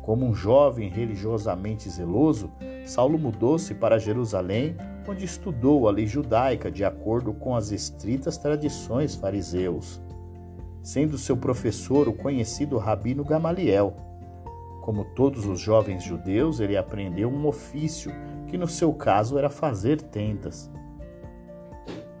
Como 0.00 0.24
um 0.24 0.34
jovem 0.34 0.88
religiosamente 0.88 1.90
zeloso, 1.90 2.50
Saulo 2.86 3.18
mudou-se 3.18 3.74
para 3.74 3.98
Jerusalém, 3.98 4.74
onde 5.10 5.24
estudou 5.24 5.88
a 5.88 5.90
lei 5.90 6.06
judaica 6.06 6.70
de 6.70 6.84
acordo 6.84 7.32
com 7.32 7.56
as 7.56 7.72
estritas 7.72 8.36
tradições 8.38 9.14
fariseus 9.14 10.00
sendo 10.82 11.16
seu 11.16 11.36
professor 11.36 12.08
o 12.08 12.12
conhecido 12.12 12.76
Rabino 12.76 13.24
Gamaliel. 13.24 13.94
Como 14.82 15.04
todos 15.14 15.46
os 15.46 15.60
jovens 15.60 16.02
judeus, 16.02 16.58
ele 16.58 16.76
aprendeu 16.76 17.28
um 17.30 17.46
ofício, 17.46 18.10
que 18.48 18.58
no 18.58 18.66
seu 18.66 18.92
caso 18.92 19.38
era 19.38 19.48
fazer 19.48 20.02
tendas. 20.02 20.70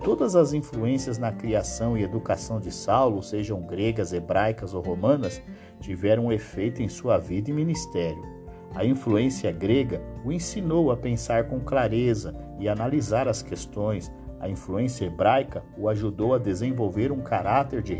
Todas 0.04 0.36
as 0.36 0.52
influências 0.52 1.18
na 1.18 1.32
criação 1.32 1.96
e 1.96 2.02
educação 2.02 2.60
de 2.60 2.70
Saulo, 2.70 3.22
sejam 3.22 3.60
gregas, 3.62 4.12
hebraicas 4.12 4.74
ou 4.74 4.82
romanas, 4.82 5.42
tiveram 5.80 6.26
um 6.26 6.32
efeito 6.32 6.82
em 6.82 6.88
sua 6.88 7.18
vida 7.18 7.50
e 7.50 7.52
ministério. 7.52 8.31
A 8.74 8.84
influência 8.84 9.52
grega 9.52 10.00
o 10.24 10.32
ensinou 10.32 10.90
a 10.90 10.96
pensar 10.96 11.44
com 11.44 11.60
clareza 11.60 12.34
e 12.58 12.68
analisar 12.68 13.28
as 13.28 13.42
questões, 13.42 14.10
a 14.40 14.48
influência 14.48 15.04
hebraica 15.04 15.62
o 15.78 15.88
ajudou 15.88 16.34
a 16.34 16.38
desenvolver 16.38 17.12
um 17.12 17.20
caráter 17.20 17.80
de 17.80 17.94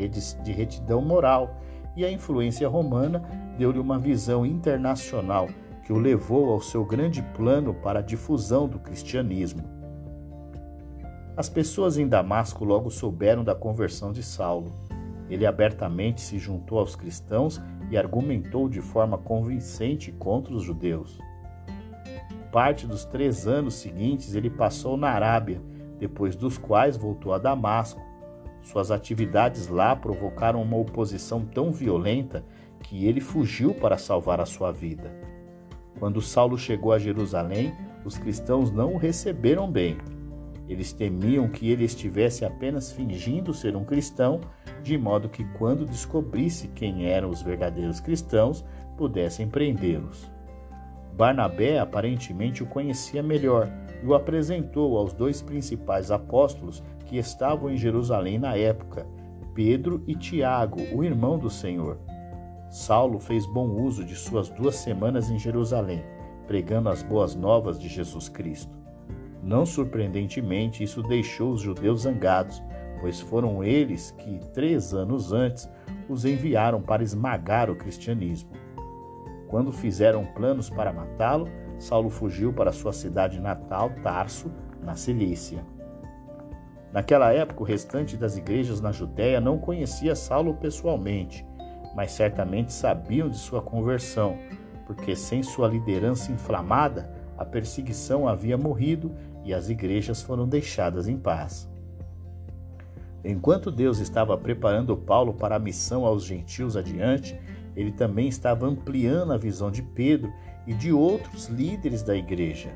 retidão 0.52 1.00
moral, 1.00 1.56
e 1.94 2.04
a 2.04 2.10
influência 2.10 2.68
romana 2.68 3.22
deu-lhe 3.56 3.78
uma 3.78 3.98
visão 3.98 4.44
internacional 4.46 5.48
que 5.84 5.92
o 5.92 5.98
levou 5.98 6.50
ao 6.50 6.60
seu 6.60 6.84
grande 6.84 7.22
plano 7.34 7.74
para 7.74 7.98
a 7.98 8.02
difusão 8.02 8.66
do 8.66 8.78
cristianismo. 8.78 9.62
As 11.36 11.48
pessoas 11.48 11.96
em 11.98 12.08
Damasco 12.08 12.64
logo 12.64 12.90
souberam 12.90 13.44
da 13.44 13.54
conversão 13.54 14.10
de 14.10 14.22
Saulo. 14.22 14.72
Ele 15.30 15.46
abertamente 15.46 16.20
se 16.20 16.38
juntou 16.38 16.78
aos 16.78 16.96
cristãos 16.96 17.60
e 17.92 17.98
argumentou 17.98 18.70
de 18.70 18.80
forma 18.80 19.18
convincente 19.18 20.10
contra 20.12 20.54
os 20.54 20.62
judeus. 20.62 21.20
Parte 22.50 22.86
dos 22.86 23.04
três 23.04 23.46
anos 23.46 23.74
seguintes 23.74 24.34
ele 24.34 24.48
passou 24.48 24.96
na 24.96 25.10
Arábia, 25.10 25.60
depois 25.98 26.34
dos 26.34 26.56
quais 26.56 26.96
voltou 26.96 27.34
a 27.34 27.38
Damasco. 27.38 28.00
Suas 28.62 28.90
atividades 28.90 29.68
lá 29.68 29.94
provocaram 29.94 30.62
uma 30.62 30.78
oposição 30.78 31.44
tão 31.44 31.70
violenta 31.70 32.42
que 32.80 33.04
ele 33.06 33.20
fugiu 33.20 33.74
para 33.74 33.98
salvar 33.98 34.40
a 34.40 34.46
sua 34.46 34.72
vida. 34.72 35.12
Quando 35.98 36.22
Saulo 36.22 36.56
chegou 36.56 36.94
a 36.94 36.98
Jerusalém, 36.98 37.74
os 38.06 38.16
cristãos 38.16 38.70
não 38.70 38.94
o 38.94 38.96
receberam 38.96 39.70
bem. 39.70 39.98
Eles 40.68 40.92
temiam 40.92 41.48
que 41.48 41.70
ele 41.70 41.84
estivesse 41.84 42.44
apenas 42.44 42.92
fingindo 42.92 43.52
ser 43.52 43.76
um 43.76 43.84
cristão, 43.84 44.40
de 44.82 44.96
modo 44.96 45.28
que, 45.28 45.44
quando 45.58 45.84
descobrisse 45.84 46.68
quem 46.68 47.06
eram 47.06 47.30
os 47.30 47.42
verdadeiros 47.42 48.00
cristãos, 48.00 48.64
pudessem 48.96 49.48
prendê-los. 49.48 50.30
Barnabé 51.14 51.78
aparentemente 51.78 52.62
o 52.62 52.66
conhecia 52.66 53.22
melhor 53.22 53.68
e 54.02 54.06
o 54.06 54.14
apresentou 54.14 54.96
aos 54.96 55.12
dois 55.12 55.42
principais 55.42 56.10
apóstolos 56.10 56.82
que 57.06 57.18
estavam 57.18 57.70
em 57.70 57.76
Jerusalém 57.76 58.38
na 58.38 58.56
época, 58.56 59.06
Pedro 59.54 60.02
e 60.06 60.14
Tiago, 60.14 60.80
o 60.94 61.04
irmão 61.04 61.38
do 61.38 61.50
Senhor. 61.50 61.98
Saulo 62.70 63.18
fez 63.18 63.44
bom 63.44 63.68
uso 63.68 64.02
de 64.02 64.16
suas 64.16 64.48
duas 64.48 64.76
semanas 64.76 65.30
em 65.30 65.38
Jerusalém, 65.38 66.02
pregando 66.46 66.88
as 66.88 67.02
boas 67.02 67.34
novas 67.34 67.78
de 67.78 67.86
Jesus 67.86 68.30
Cristo. 68.30 68.81
Não 69.42 69.66
surpreendentemente, 69.66 70.84
isso 70.84 71.02
deixou 71.02 71.52
os 71.52 71.60
judeus 71.60 72.02
zangados, 72.02 72.62
pois 73.00 73.20
foram 73.20 73.64
eles 73.64 74.12
que, 74.12 74.38
três 74.52 74.94
anos 74.94 75.32
antes, 75.32 75.68
os 76.08 76.24
enviaram 76.24 76.80
para 76.80 77.02
esmagar 77.02 77.68
o 77.68 77.74
cristianismo. 77.74 78.50
Quando 79.48 79.72
fizeram 79.72 80.24
planos 80.24 80.70
para 80.70 80.92
matá-lo, 80.92 81.48
Saulo 81.78 82.08
fugiu 82.08 82.52
para 82.52 82.70
sua 82.70 82.92
cidade 82.92 83.40
natal, 83.40 83.90
Tarso, 84.02 84.52
na 84.80 84.94
Cilícia. 84.94 85.64
Naquela 86.92 87.32
época, 87.32 87.62
o 87.62 87.66
restante 87.66 88.16
das 88.16 88.36
igrejas 88.36 88.80
na 88.80 88.92
Judéia 88.92 89.40
não 89.40 89.58
conhecia 89.58 90.14
Saulo 90.14 90.54
pessoalmente, 90.54 91.44
mas 91.96 92.12
certamente 92.12 92.72
sabiam 92.72 93.28
de 93.28 93.36
sua 93.36 93.60
conversão, 93.60 94.38
porque 94.86 95.16
sem 95.16 95.42
sua 95.42 95.66
liderança 95.66 96.30
inflamada, 96.30 97.10
a 97.36 97.44
perseguição 97.44 98.28
havia 98.28 98.56
morrido 98.56 99.12
e 99.44 99.52
as 99.52 99.68
igrejas 99.68 100.22
foram 100.22 100.48
deixadas 100.48 101.08
em 101.08 101.16
paz. 101.16 101.68
Enquanto 103.24 103.70
Deus 103.70 103.98
estava 103.98 104.36
preparando 104.36 104.96
Paulo 104.96 105.32
para 105.32 105.56
a 105.56 105.60
missão 105.60 106.04
aos 106.04 106.24
gentios 106.24 106.76
adiante, 106.76 107.38
ele 107.76 107.92
também 107.92 108.28
estava 108.28 108.66
ampliando 108.66 109.32
a 109.32 109.38
visão 109.38 109.70
de 109.70 109.82
Pedro 109.82 110.32
e 110.66 110.74
de 110.74 110.92
outros 110.92 111.46
líderes 111.46 112.02
da 112.02 112.16
igreja. 112.16 112.70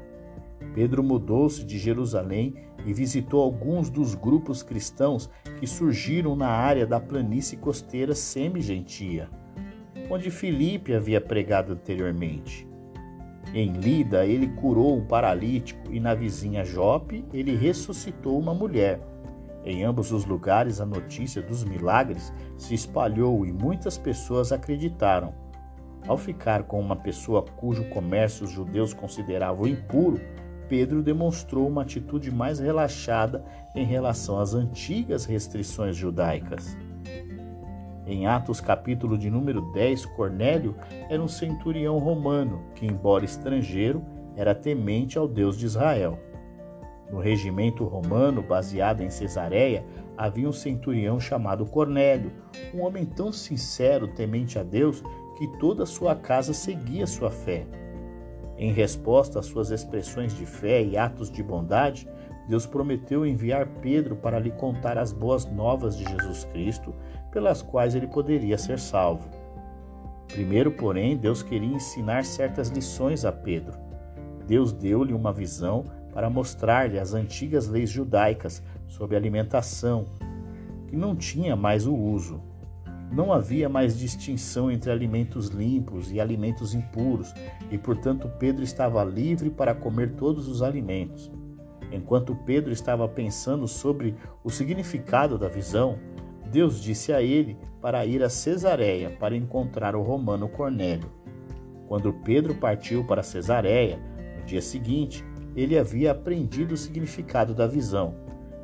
Pedro 0.74 1.02
mudou-se 1.02 1.64
de 1.64 1.78
Jerusalém 1.78 2.54
e 2.84 2.92
visitou 2.92 3.42
alguns 3.42 3.90
dos 3.90 4.14
grupos 4.14 4.62
cristãos 4.62 5.28
que 5.58 5.66
surgiram 5.66 6.36
na 6.36 6.48
área 6.48 6.86
da 6.86 7.00
planície 7.00 7.58
costeira 7.58 8.14
semi-gentia, 8.14 9.28
onde 10.08 10.30
Filipe 10.30 10.94
havia 10.94 11.20
pregado 11.20 11.72
anteriormente. 11.72 12.68
Em 13.54 13.72
Lida, 13.72 14.26
ele 14.26 14.48
curou 14.48 14.96
um 14.96 15.04
paralítico 15.04 15.92
e 15.92 16.00
na 16.00 16.14
vizinha 16.14 16.64
Jope, 16.64 17.24
ele 17.32 17.56
ressuscitou 17.56 18.38
uma 18.38 18.52
mulher. 18.52 19.00
Em 19.64 19.82
ambos 19.82 20.12
os 20.12 20.24
lugares, 20.24 20.80
a 20.80 20.86
notícia 20.86 21.42
dos 21.42 21.64
milagres 21.64 22.32
se 22.56 22.74
espalhou 22.74 23.44
e 23.44 23.52
muitas 23.52 23.98
pessoas 23.98 24.52
acreditaram. 24.52 25.34
Ao 26.06 26.16
ficar 26.16 26.62
com 26.64 26.80
uma 26.80 26.94
pessoa 26.94 27.42
cujo 27.42 27.84
comércio 27.88 28.44
os 28.44 28.50
judeus 28.50 28.94
consideravam 28.94 29.66
impuro, 29.66 30.20
Pedro 30.68 31.02
demonstrou 31.02 31.66
uma 31.66 31.82
atitude 31.82 32.30
mais 32.30 32.58
relaxada 32.58 33.44
em 33.74 33.84
relação 33.84 34.38
às 34.38 34.54
antigas 34.54 35.24
restrições 35.24 35.96
judaicas. 35.96 36.76
Em 38.06 38.24
Atos 38.24 38.60
capítulo 38.60 39.18
de 39.18 39.28
número 39.28 39.60
10, 39.72 40.06
Cornélio 40.06 40.76
era 41.10 41.20
um 41.20 41.26
centurião 41.26 41.98
romano 41.98 42.62
que, 42.76 42.86
embora 42.86 43.24
estrangeiro, 43.24 44.00
era 44.36 44.54
temente 44.54 45.18
ao 45.18 45.26
Deus 45.26 45.58
de 45.58 45.66
Israel. 45.66 46.16
No 47.10 47.18
regimento 47.18 47.82
romano, 47.84 48.42
baseado 48.42 49.00
em 49.00 49.10
Cesareia, 49.10 49.84
havia 50.16 50.48
um 50.48 50.52
centurião 50.52 51.18
chamado 51.18 51.66
Cornélio, 51.66 52.30
um 52.72 52.82
homem 52.82 53.04
tão 53.04 53.32
sincero, 53.32 54.06
temente 54.06 54.56
a 54.56 54.62
Deus, 54.62 55.02
que 55.36 55.48
toda 55.58 55.82
a 55.82 55.86
sua 55.86 56.14
casa 56.14 56.54
seguia 56.54 57.08
sua 57.08 57.30
fé. 57.30 57.66
Em 58.56 58.72
resposta 58.72 59.40
às 59.40 59.46
suas 59.46 59.70
expressões 59.72 60.32
de 60.32 60.46
fé 60.46 60.80
e 60.80 60.96
atos 60.96 61.28
de 61.28 61.42
bondade, 61.42 62.08
Deus 62.48 62.64
prometeu 62.64 63.26
enviar 63.26 63.66
Pedro 63.82 64.16
para 64.16 64.38
lhe 64.38 64.50
contar 64.52 64.96
as 64.96 65.12
boas 65.12 65.44
novas 65.44 65.96
de 65.96 66.04
Jesus 66.04 66.44
Cristo, 66.44 66.94
pelas 67.36 67.60
quais 67.60 67.94
ele 67.94 68.06
poderia 68.06 68.56
ser 68.56 68.78
salvo. 68.78 69.28
Primeiro, 70.26 70.70
porém, 70.70 71.18
Deus 71.18 71.42
queria 71.42 71.76
ensinar 71.76 72.24
certas 72.24 72.70
lições 72.70 73.26
a 73.26 73.30
Pedro. 73.30 73.74
Deus 74.46 74.72
deu-lhe 74.72 75.12
uma 75.12 75.34
visão 75.34 75.84
para 76.14 76.30
mostrar-lhe 76.30 76.98
as 76.98 77.12
antigas 77.12 77.68
leis 77.68 77.90
judaicas 77.90 78.62
sobre 78.88 79.16
alimentação, 79.16 80.06
que 80.88 80.96
não 80.96 81.14
tinha 81.14 81.54
mais 81.54 81.86
o 81.86 81.94
uso. 81.94 82.40
Não 83.12 83.30
havia 83.30 83.68
mais 83.68 83.98
distinção 83.98 84.70
entre 84.70 84.90
alimentos 84.90 85.48
limpos 85.48 86.10
e 86.10 86.18
alimentos 86.18 86.72
impuros, 86.74 87.34
e 87.70 87.76
portanto 87.76 88.30
Pedro 88.38 88.64
estava 88.64 89.04
livre 89.04 89.50
para 89.50 89.74
comer 89.74 90.12
todos 90.12 90.48
os 90.48 90.62
alimentos. 90.62 91.30
Enquanto 91.92 92.34
Pedro 92.34 92.72
estava 92.72 93.06
pensando 93.06 93.68
sobre 93.68 94.14
o 94.42 94.48
significado 94.48 95.36
da 95.36 95.48
visão, 95.48 95.98
Deus 96.50 96.80
disse 96.80 97.12
a 97.12 97.22
ele 97.22 97.56
para 97.80 98.04
ir 98.06 98.22
a 98.22 98.28
Cesareia 98.28 99.10
para 99.10 99.36
encontrar 99.36 99.94
o 99.94 100.02
romano 100.02 100.48
Cornélio. 100.48 101.10
Quando 101.86 102.12
Pedro 102.12 102.54
partiu 102.54 103.04
para 103.04 103.22
Cesareia, 103.22 103.98
no 104.38 104.44
dia 104.44 104.62
seguinte, 104.62 105.24
ele 105.54 105.78
havia 105.78 106.12
aprendido 106.12 106.74
o 106.74 106.76
significado 106.76 107.54
da 107.54 107.66
visão. 107.66 108.14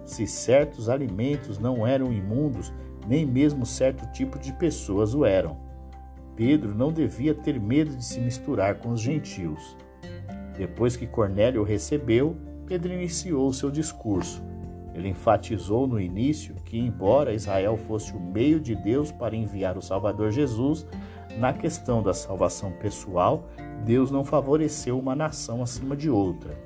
Se 0.05 0.27
certos 0.27 0.89
alimentos 0.89 1.59
não 1.59 1.87
eram 1.87 2.13
imundos, 2.13 2.73
nem 3.07 3.25
mesmo 3.25 3.65
certo 3.65 4.11
tipo 4.13 4.39
de 4.39 4.53
pessoas 4.53 5.15
o 5.15 5.25
eram. 5.25 5.57
Pedro 6.37 6.75
não 6.75 6.93
devia 6.93 7.35
ter 7.35 7.61
medo 7.61 7.95
de 7.97 8.05
se 8.05 8.21
misturar 8.21 8.77
com 8.77 8.91
os 8.91 9.01
gentios. 9.01 9.77
Depois 10.57 10.97
que 10.97 11.07
Cornélio 11.07 11.63
o 11.63 11.65
recebeu, 11.65 12.37
Pedro 12.67 12.93
iniciou 12.93 13.53
seu 13.53 13.71
discurso. 13.71 14.43
Ele 14.95 15.09
enfatizou 15.09 15.87
no 15.87 16.01
início 16.01 16.55
que, 16.65 16.79
embora 16.79 17.33
Israel 17.35 17.77
fosse 17.77 18.13
o 18.13 18.21
meio 18.21 18.61
de 18.61 18.75
Deus 18.75 19.11
para 19.11 19.35
enviar 19.35 19.77
o 19.79 19.83
Salvador 19.83 20.31
Jesus, 20.31 20.87
na 21.39 21.53
questão 21.53 22.03
da 22.03 22.13
salvação 22.13 22.73
pessoal, 22.73 23.49
Deus 23.85 24.11
não 24.11 24.25
favoreceu 24.25 24.99
uma 24.99 25.15
nação 25.15 25.63
acima 25.63 25.97
de 25.97 26.11
outra. 26.11 26.57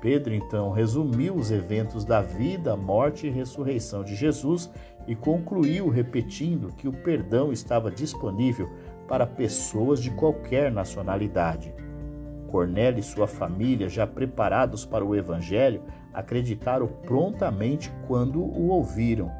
Pedro 0.00 0.34
então 0.34 0.72
resumiu 0.72 1.36
os 1.36 1.52
eventos 1.52 2.04
da 2.04 2.20
vida, 2.20 2.76
morte 2.76 3.28
e 3.28 3.30
ressurreição 3.30 4.02
de 4.02 4.16
Jesus 4.16 4.68
e 5.06 5.14
concluiu 5.14 5.88
repetindo 5.88 6.72
que 6.76 6.88
o 6.88 6.92
perdão 6.92 7.52
estava 7.52 7.88
disponível 7.88 8.68
para 9.06 9.24
pessoas 9.26 10.02
de 10.02 10.10
qualquer 10.10 10.72
nacionalidade. 10.72 11.72
Cornélio 12.48 12.98
e 12.98 13.02
sua 13.02 13.28
família, 13.28 13.88
já 13.88 14.04
preparados 14.04 14.84
para 14.84 15.04
o 15.04 15.14
evangelho, 15.14 15.82
acreditaram 16.12 16.86
prontamente 16.86 17.92
quando 18.06 18.40
o 18.40 18.68
ouviram, 18.68 19.30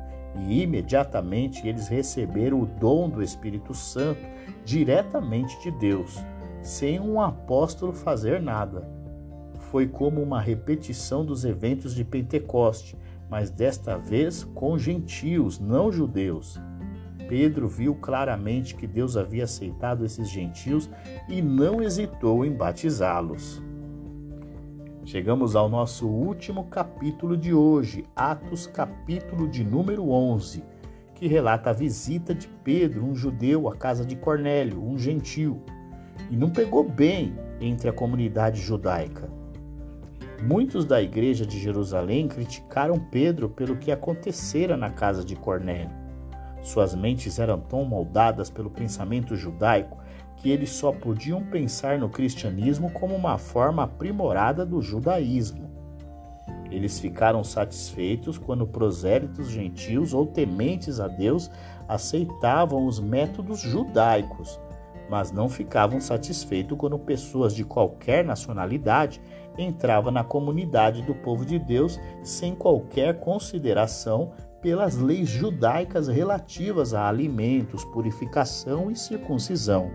e 0.48 0.62
imediatamente 0.62 1.66
eles 1.66 1.88
receberam 1.88 2.60
o 2.60 2.66
dom 2.66 3.08
do 3.08 3.22
Espírito 3.22 3.74
Santo 3.74 4.20
diretamente 4.64 5.60
de 5.60 5.70
Deus, 5.70 6.18
sem 6.62 6.98
um 7.00 7.20
apóstolo 7.20 7.92
fazer 7.92 8.40
nada. 8.40 8.88
Foi 9.70 9.86
como 9.86 10.22
uma 10.22 10.40
repetição 10.40 11.24
dos 11.24 11.44
eventos 11.44 11.94
de 11.94 12.04
Pentecoste, 12.04 12.96
mas 13.28 13.50
desta 13.50 13.96
vez 13.96 14.44
com 14.44 14.76
gentios, 14.76 15.58
não 15.58 15.90
judeus. 15.90 16.60
Pedro 17.28 17.66
viu 17.66 17.94
claramente 17.94 18.74
que 18.74 18.86
Deus 18.86 19.16
havia 19.16 19.44
aceitado 19.44 20.04
esses 20.04 20.28
gentios 20.28 20.90
e 21.28 21.40
não 21.40 21.80
hesitou 21.80 22.44
em 22.44 22.52
batizá-los. 22.52 23.61
Chegamos 25.04 25.56
ao 25.56 25.68
nosso 25.68 26.06
último 26.06 26.64
capítulo 26.66 27.36
de 27.36 27.52
hoje, 27.52 28.04
Atos, 28.14 28.68
capítulo 28.68 29.48
de 29.48 29.64
número 29.64 30.08
11, 30.08 30.62
que 31.16 31.26
relata 31.26 31.70
a 31.70 31.72
visita 31.72 32.32
de 32.32 32.46
Pedro, 32.46 33.04
um 33.04 33.12
judeu, 33.12 33.68
à 33.68 33.74
casa 33.74 34.06
de 34.06 34.14
Cornélio, 34.14 34.80
um 34.80 34.96
gentil. 34.96 35.60
E 36.30 36.36
não 36.36 36.50
pegou 36.50 36.88
bem 36.88 37.36
entre 37.60 37.88
a 37.88 37.92
comunidade 37.92 38.60
judaica. 38.60 39.28
Muitos 40.40 40.84
da 40.84 41.02
igreja 41.02 41.44
de 41.44 41.58
Jerusalém 41.58 42.28
criticaram 42.28 42.98
Pedro 43.10 43.48
pelo 43.48 43.76
que 43.76 43.90
acontecera 43.90 44.76
na 44.76 44.88
casa 44.88 45.24
de 45.24 45.34
Cornélio. 45.34 45.90
Suas 46.62 46.94
mentes 46.94 47.40
eram 47.40 47.58
tão 47.58 47.84
moldadas 47.84 48.48
pelo 48.50 48.70
pensamento 48.70 49.34
judaico 49.34 50.01
que 50.36 50.50
eles 50.50 50.70
só 50.70 50.92
podiam 50.92 51.42
pensar 51.42 51.98
no 51.98 52.08
cristianismo 52.08 52.90
como 52.90 53.14
uma 53.14 53.38
forma 53.38 53.84
aprimorada 53.84 54.66
do 54.66 54.82
judaísmo. 54.82 55.70
Eles 56.70 56.98
ficaram 56.98 57.44
satisfeitos 57.44 58.38
quando 58.38 58.66
prosélitos 58.66 59.50
gentios 59.50 60.14
ou 60.14 60.26
tementes 60.26 61.00
a 61.00 61.06
Deus 61.06 61.50
aceitavam 61.86 62.86
os 62.86 62.98
métodos 62.98 63.60
judaicos, 63.60 64.58
mas 65.10 65.30
não 65.30 65.48
ficavam 65.48 66.00
satisfeitos 66.00 66.78
quando 66.78 66.98
pessoas 66.98 67.54
de 67.54 67.64
qualquer 67.64 68.24
nacionalidade 68.24 69.20
entravam 69.58 70.10
na 70.10 70.24
comunidade 70.24 71.02
do 71.02 71.14
povo 71.14 71.44
de 71.44 71.58
Deus 71.58 72.00
sem 72.22 72.54
qualquer 72.54 73.20
consideração 73.20 74.32
pelas 74.62 74.96
leis 74.96 75.28
judaicas 75.28 76.08
relativas 76.08 76.94
a 76.94 77.06
alimentos, 77.06 77.84
purificação 77.84 78.90
e 78.90 78.96
circuncisão. 78.96 79.90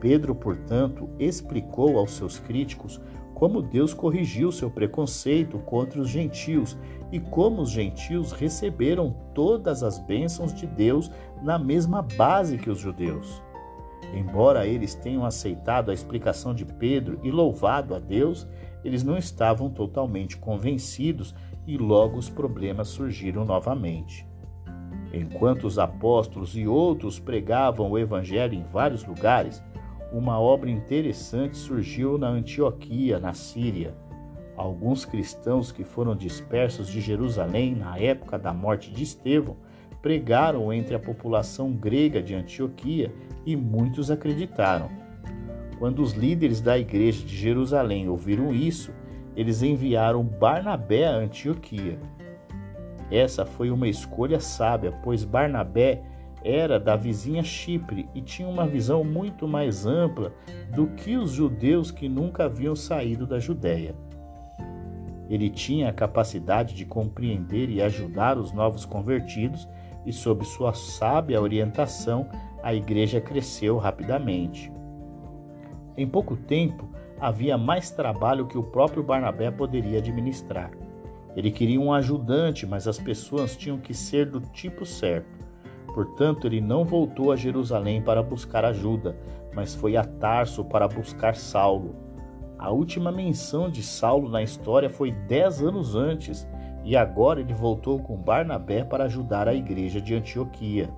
Pedro, 0.00 0.34
portanto, 0.34 1.08
explicou 1.18 1.98
aos 1.98 2.12
seus 2.12 2.38
críticos 2.38 3.00
como 3.34 3.62
Deus 3.62 3.94
corrigiu 3.94 4.52
seu 4.52 4.70
preconceito 4.70 5.58
contra 5.60 6.00
os 6.00 6.08
gentios 6.08 6.76
e 7.10 7.18
como 7.18 7.62
os 7.62 7.70
gentios 7.70 8.32
receberam 8.32 9.16
todas 9.34 9.82
as 9.82 9.98
bênçãos 9.98 10.52
de 10.52 10.66
Deus 10.66 11.10
na 11.42 11.58
mesma 11.58 12.02
base 12.02 12.58
que 12.58 12.68
os 12.68 12.78
judeus. 12.78 13.42
Embora 14.12 14.66
eles 14.66 14.94
tenham 14.94 15.24
aceitado 15.24 15.90
a 15.90 15.94
explicação 15.94 16.54
de 16.54 16.64
Pedro 16.64 17.18
e 17.22 17.30
louvado 17.30 17.94
a 17.94 17.98
Deus, 17.98 18.46
eles 18.84 19.02
não 19.02 19.16
estavam 19.16 19.70
totalmente 19.70 20.36
convencidos 20.36 21.34
e 21.66 21.78
logo 21.78 22.18
os 22.18 22.28
problemas 22.28 22.88
surgiram 22.88 23.44
novamente. 23.44 24.26
Enquanto 25.12 25.64
os 25.64 25.78
apóstolos 25.78 26.56
e 26.56 26.66
outros 26.66 27.18
pregavam 27.18 27.90
o 27.90 27.98
evangelho 27.98 28.54
em 28.54 28.64
vários 28.64 29.04
lugares, 29.04 29.62
uma 30.12 30.38
obra 30.40 30.70
interessante 30.70 31.56
surgiu 31.56 32.18
na 32.18 32.28
Antioquia, 32.28 33.18
na 33.18 33.32
Síria. 33.32 33.94
Alguns 34.56 35.04
cristãos 35.04 35.72
que 35.72 35.84
foram 35.84 36.14
dispersos 36.14 36.88
de 36.88 37.00
Jerusalém 37.00 37.74
na 37.74 37.98
época 37.98 38.38
da 38.38 38.52
morte 38.52 38.90
de 38.90 39.02
Estevão 39.02 39.56
pregaram 40.02 40.72
entre 40.72 40.94
a 40.94 40.98
população 40.98 41.72
grega 41.72 42.22
de 42.22 42.34
Antioquia 42.34 43.12
e 43.46 43.54
muitos 43.56 44.10
acreditaram. 44.10 44.90
Quando 45.78 46.02
os 46.02 46.12
líderes 46.12 46.60
da 46.60 46.78
igreja 46.78 47.24
de 47.24 47.36
Jerusalém 47.36 48.08
ouviram 48.08 48.52
isso, 48.52 48.92
eles 49.36 49.62
enviaram 49.62 50.22
Barnabé 50.22 51.06
a 51.06 51.14
Antioquia. 51.14 51.98
Essa 53.10 53.46
foi 53.46 53.70
uma 53.70 53.88
escolha 53.88 54.40
sábia, 54.40 54.92
pois 55.02 55.24
Barnabé 55.24 56.02
era 56.42 56.80
da 56.80 56.96
vizinha 56.96 57.42
Chipre 57.42 58.08
e 58.14 58.20
tinha 58.20 58.48
uma 58.48 58.66
visão 58.66 59.04
muito 59.04 59.46
mais 59.46 59.86
ampla 59.86 60.32
do 60.74 60.86
que 60.88 61.16
os 61.16 61.32
judeus 61.32 61.90
que 61.90 62.08
nunca 62.08 62.44
haviam 62.44 62.74
saído 62.74 63.26
da 63.26 63.38
Judéia. 63.38 63.94
Ele 65.28 65.48
tinha 65.48 65.88
a 65.88 65.92
capacidade 65.92 66.74
de 66.74 66.84
compreender 66.84 67.70
e 67.70 67.80
ajudar 67.80 68.36
os 68.36 68.52
novos 68.52 68.84
convertidos, 68.84 69.68
e 70.04 70.12
sob 70.12 70.44
sua 70.44 70.72
sábia 70.72 71.40
orientação, 71.40 72.28
a 72.62 72.74
igreja 72.74 73.20
cresceu 73.20 73.76
rapidamente. 73.76 74.72
Em 75.96 76.06
pouco 76.06 76.36
tempo, 76.36 76.88
havia 77.20 77.56
mais 77.56 77.90
trabalho 77.90 78.46
que 78.46 78.58
o 78.58 78.62
próprio 78.62 79.02
Barnabé 79.02 79.50
poderia 79.50 79.98
administrar. 79.98 80.70
Ele 81.36 81.50
queria 81.50 81.80
um 81.80 81.92
ajudante, 81.92 82.66
mas 82.66 82.88
as 82.88 82.98
pessoas 82.98 83.56
tinham 83.56 83.78
que 83.78 83.94
ser 83.94 84.26
do 84.26 84.40
tipo 84.40 84.84
certo. 84.84 85.39
Portanto, 85.94 86.46
ele 86.46 86.60
não 86.60 86.84
voltou 86.84 87.32
a 87.32 87.36
Jerusalém 87.36 88.00
para 88.00 88.22
buscar 88.22 88.64
ajuda, 88.64 89.16
mas 89.54 89.74
foi 89.74 89.96
a 89.96 90.04
Tarso 90.04 90.64
para 90.64 90.86
buscar 90.86 91.34
Saulo. 91.34 91.94
A 92.58 92.70
última 92.70 93.10
menção 93.10 93.70
de 93.70 93.82
Saulo 93.82 94.28
na 94.28 94.42
história 94.42 94.88
foi 94.90 95.10
dez 95.10 95.62
anos 95.62 95.94
antes, 95.94 96.46
e 96.84 96.96
agora 96.96 97.40
ele 97.40 97.54
voltou 97.54 97.98
com 97.98 98.16
Barnabé 98.16 98.84
para 98.84 99.04
ajudar 99.04 99.48
a 99.48 99.54
igreja 99.54 100.00
de 100.00 100.14
Antioquia. 100.14 100.88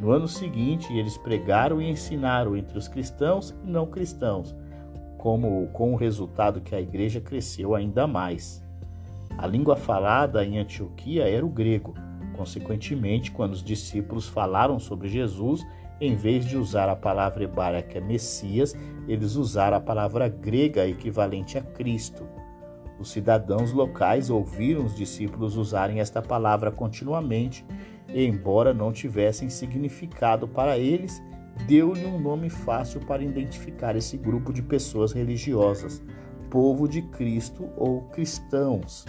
No 0.00 0.10
ano 0.10 0.28
seguinte, 0.28 0.92
eles 0.92 1.16
pregaram 1.16 1.80
e 1.80 1.90
ensinaram 1.90 2.56
entre 2.56 2.76
os 2.76 2.88
cristãos 2.88 3.54
e 3.64 3.70
não 3.70 3.86
cristãos 3.86 4.54
como 5.26 5.66
com 5.72 5.92
o 5.92 5.96
resultado 5.96 6.60
que 6.60 6.72
a 6.72 6.80
igreja 6.80 7.20
cresceu 7.20 7.74
ainda 7.74 8.06
mais. 8.06 8.64
A 9.36 9.44
língua 9.44 9.74
falada 9.74 10.44
em 10.44 10.56
Antioquia 10.56 11.28
era 11.28 11.44
o 11.44 11.48
grego, 11.48 11.94
Consequentemente, 12.36 13.30
quando 13.30 13.52
os 13.52 13.62
discípulos 13.62 14.28
falaram 14.28 14.78
sobre 14.78 15.08
Jesus, 15.08 15.66
em 16.00 16.14
vez 16.14 16.44
de 16.44 16.56
usar 16.56 16.88
a 16.88 16.96
palavra 16.96 17.44
hebraica 17.44 18.00
Messias, 18.00 18.74
eles 19.08 19.36
usaram 19.36 19.78
a 19.78 19.80
palavra 19.80 20.28
grega 20.28 20.86
equivalente 20.86 21.56
a 21.56 21.62
Cristo. 21.62 22.28
Os 22.98 23.10
cidadãos 23.10 23.72
locais 23.72 24.30
ouviram 24.30 24.84
os 24.84 24.94
discípulos 24.94 25.56
usarem 25.56 26.00
esta 26.00 26.20
palavra 26.20 26.70
continuamente, 26.70 27.64
e, 28.08 28.24
embora 28.24 28.74
não 28.74 28.92
tivessem 28.92 29.48
significado 29.48 30.46
para 30.46 30.78
eles, 30.78 31.22
deu-lhe 31.66 32.04
um 32.04 32.20
nome 32.20 32.50
fácil 32.50 33.00
para 33.00 33.24
identificar 33.24 33.96
esse 33.96 34.16
grupo 34.16 34.52
de 34.52 34.62
pessoas 34.62 35.12
religiosas, 35.12 36.02
povo 36.50 36.86
de 36.86 37.02
Cristo 37.02 37.68
ou 37.76 38.02
cristãos. 38.02 39.06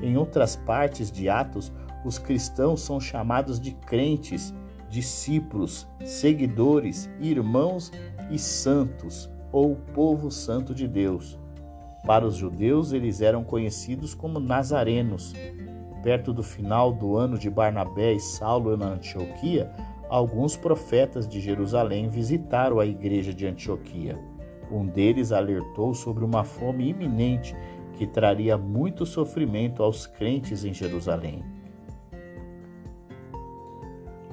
Em 0.00 0.16
outras 0.16 0.56
partes 0.56 1.10
de 1.10 1.28
Atos, 1.28 1.72
os 2.04 2.18
cristãos 2.18 2.82
são 2.82 3.00
chamados 3.00 3.60
de 3.60 3.72
crentes, 3.72 4.54
discípulos, 4.88 5.86
seguidores, 6.04 7.08
irmãos 7.20 7.90
e 8.30 8.38
santos, 8.38 9.30
ou 9.50 9.76
povo 9.94 10.30
santo 10.30 10.74
de 10.74 10.88
Deus. 10.88 11.38
Para 12.06 12.26
os 12.26 12.34
judeus, 12.34 12.92
eles 12.92 13.20
eram 13.20 13.44
conhecidos 13.44 14.14
como 14.14 14.40
nazarenos. 14.40 15.34
Perto 16.02 16.32
do 16.32 16.42
final 16.42 16.92
do 16.92 17.16
ano 17.16 17.38
de 17.38 17.48
Barnabé 17.48 18.12
e 18.14 18.20
Saulo 18.20 18.76
na 18.76 18.88
Antioquia, 18.88 19.70
alguns 20.08 20.56
profetas 20.56 21.28
de 21.28 21.40
Jerusalém 21.40 22.08
visitaram 22.08 22.80
a 22.80 22.86
igreja 22.86 23.32
de 23.32 23.46
Antioquia. 23.46 24.18
Um 24.70 24.86
deles 24.86 25.30
alertou 25.30 25.94
sobre 25.94 26.24
uma 26.24 26.42
fome 26.42 26.88
iminente 26.88 27.54
que 27.94 28.06
traria 28.06 28.58
muito 28.58 29.06
sofrimento 29.06 29.82
aos 29.82 30.06
crentes 30.06 30.64
em 30.64 30.74
Jerusalém. 30.74 31.44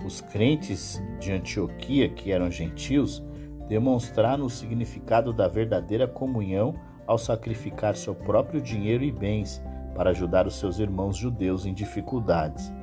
Os 0.09 0.21
crentes 0.21 0.99
de 1.19 1.31
Antioquia, 1.31 2.09
que 2.09 2.31
eram 2.31 2.49
gentios, 2.49 3.23
demonstraram 3.67 4.43
o 4.43 4.49
significado 4.49 5.31
da 5.31 5.47
verdadeira 5.47 6.07
comunhão 6.07 6.73
ao 7.05 7.15
sacrificar 7.15 7.95
seu 7.95 8.15
próprio 8.15 8.59
dinheiro 8.59 9.03
e 9.03 9.11
bens 9.11 9.61
para 9.93 10.09
ajudar 10.09 10.47
os 10.47 10.55
seus 10.55 10.79
irmãos 10.79 11.15
judeus 11.15 11.63
em 11.63 11.75
dificuldades. 11.75 12.73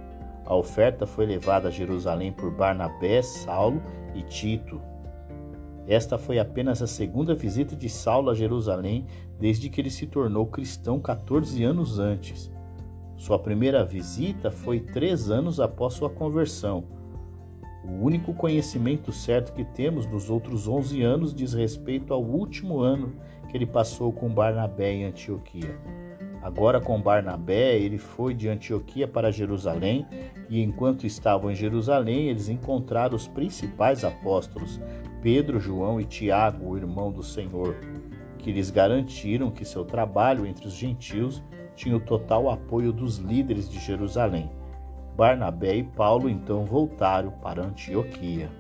A 0.45 0.55
oferta 0.55 1.05
foi 1.05 1.27
levada 1.27 1.67
a 1.67 1.71
Jerusalém 1.73 2.31
por 2.31 2.53
Barnabé, 2.53 3.21
Saulo 3.23 3.83
e 4.15 4.23
Tito. 4.23 4.81
Esta 5.89 6.17
foi 6.17 6.39
apenas 6.39 6.81
a 6.81 6.87
segunda 6.87 7.35
visita 7.35 7.75
de 7.75 7.89
Saulo 7.89 8.31
a 8.31 8.35
Jerusalém 8.37 9.05
desde 9.37 9.69
que 9.69 9.81
ele 9.81 9.91
se 9.91 10.07
tornou 10.07 10.47
cristão 10.47 11.01
14 11.01 11.65
anos 11.65 11.99
antes. 11.99 12.53
Sua 13.17 13.37
primeira 13.37 13.85
visita 13.85 14.49
foi 14.49 14.79
três 14.79 15.29
anos 15.29 15.59
após 15.59 15.95
sua 15.95 16.09
conversão. 16.09 16.95
O 17.89 18.05
único 18.05 18.35
conhecimento 18.35 19.13
certo 19.13 19.53
que 19.53 19.65
temos 19.65 20.07
dos 20.07 20.29
outros 20.29 20.67
11 20.67 21.03
anos 21.03 21.35
diz 21.35 21.55
respeito 21.55 22.13
ao 22.13 22.23
último 22.23 22.81
ano 22.81 23.15
que 23.49 23.57
ele 23.57 23.67
passou 23.67 24.13
com 24.13 24.29
Barnabé 24.29 24.93
em 24.93 25.05
Antioquia. 25.05 25.79
Agora, 26.43 26.81
com 26.81 27.01
Barnabé, 27.01 27.77
ele 27.77 27.99
foi 27.99 28.35
de 28.35 28.49
Antioquia 28.49 29.09
para 29.09 29.33
Jerusalém, 29.33 30.07
e 30.49 30.63
enquanto 30.63 31.07
estavam 31.07 31.51
em 31.51 31.55
Jerusalém, 31.55 32.29
eles 32.29 32.49
encontraram 32.49 33.17
os 33.17 33.27
principais 33.27 34.05
apóstolos, 34.05 34.81
Pedro, 35.23 35.59
João 35.59 36.01
e 36.01 36.05
Tiago, 36.05 36.69
o 36.69 36.77
irmão 36.77 37.11
do 37.11 37.23
Senhor 37.23 37.75
que 38.47 38.53
lhes 38.53 38.71
garantiram 38.71 39.51
que 39.51 39.65
seu 39.65 39.85
trabalho 39.85 40.47
entre 40.47 40.69
os 40.69 40.73
gentios 40.73 41.43
tinha 41.75 41.97
o 41.97 42.01
total 42.01 42.49
apoio 42.49 42.93
dos 42.93 43.19
líderes 43.19 43.69
de 43.69 43.81
Jerusalém. 43.81 44.49
Barnabé 45.17 45.77
e 45.77 45.83
Paulo 45.83 46.29
então 46.29 46.65
voltaram 46.65 47.31
para 47.31 47.65
Antioquia. 47.65 48.51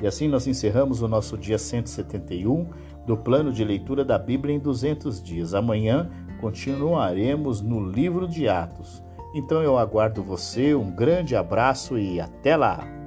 E 0.00 0.06
assim 0.06 0.28
nós 0.28 0.46
encerramos 0.46 1.02
o 1.02 1.08
nosso 1.08 1.36
dia 1.36 1.58
171 1.58 2.68
do 3.06 3.16
plano 3.16 3.52
de 3.52 3.64
leitura 3.64 4.04
da 4.04 4.18
Bíblia 4.18 4.54
em 4.54 4.58
200 4.58 5.22
dias. 5.22 5.54
Amanhã 5.54 6.08
continuaremos 6.40 7.60
no 7.60 7.84
livro 7.84 8.26
de 8.26 8.48
Atos. 8.48 9.02
Então 9.34 9.62
eu 9.62 9.78
aguardo 9.78 10.22
você, 10.22 10.74
um 10.74 10.90
grande 10.90 11.34
abraço 11.34 11.98
e 11.98 12.20
até 12.20 12.56
lá! 12.56 13.01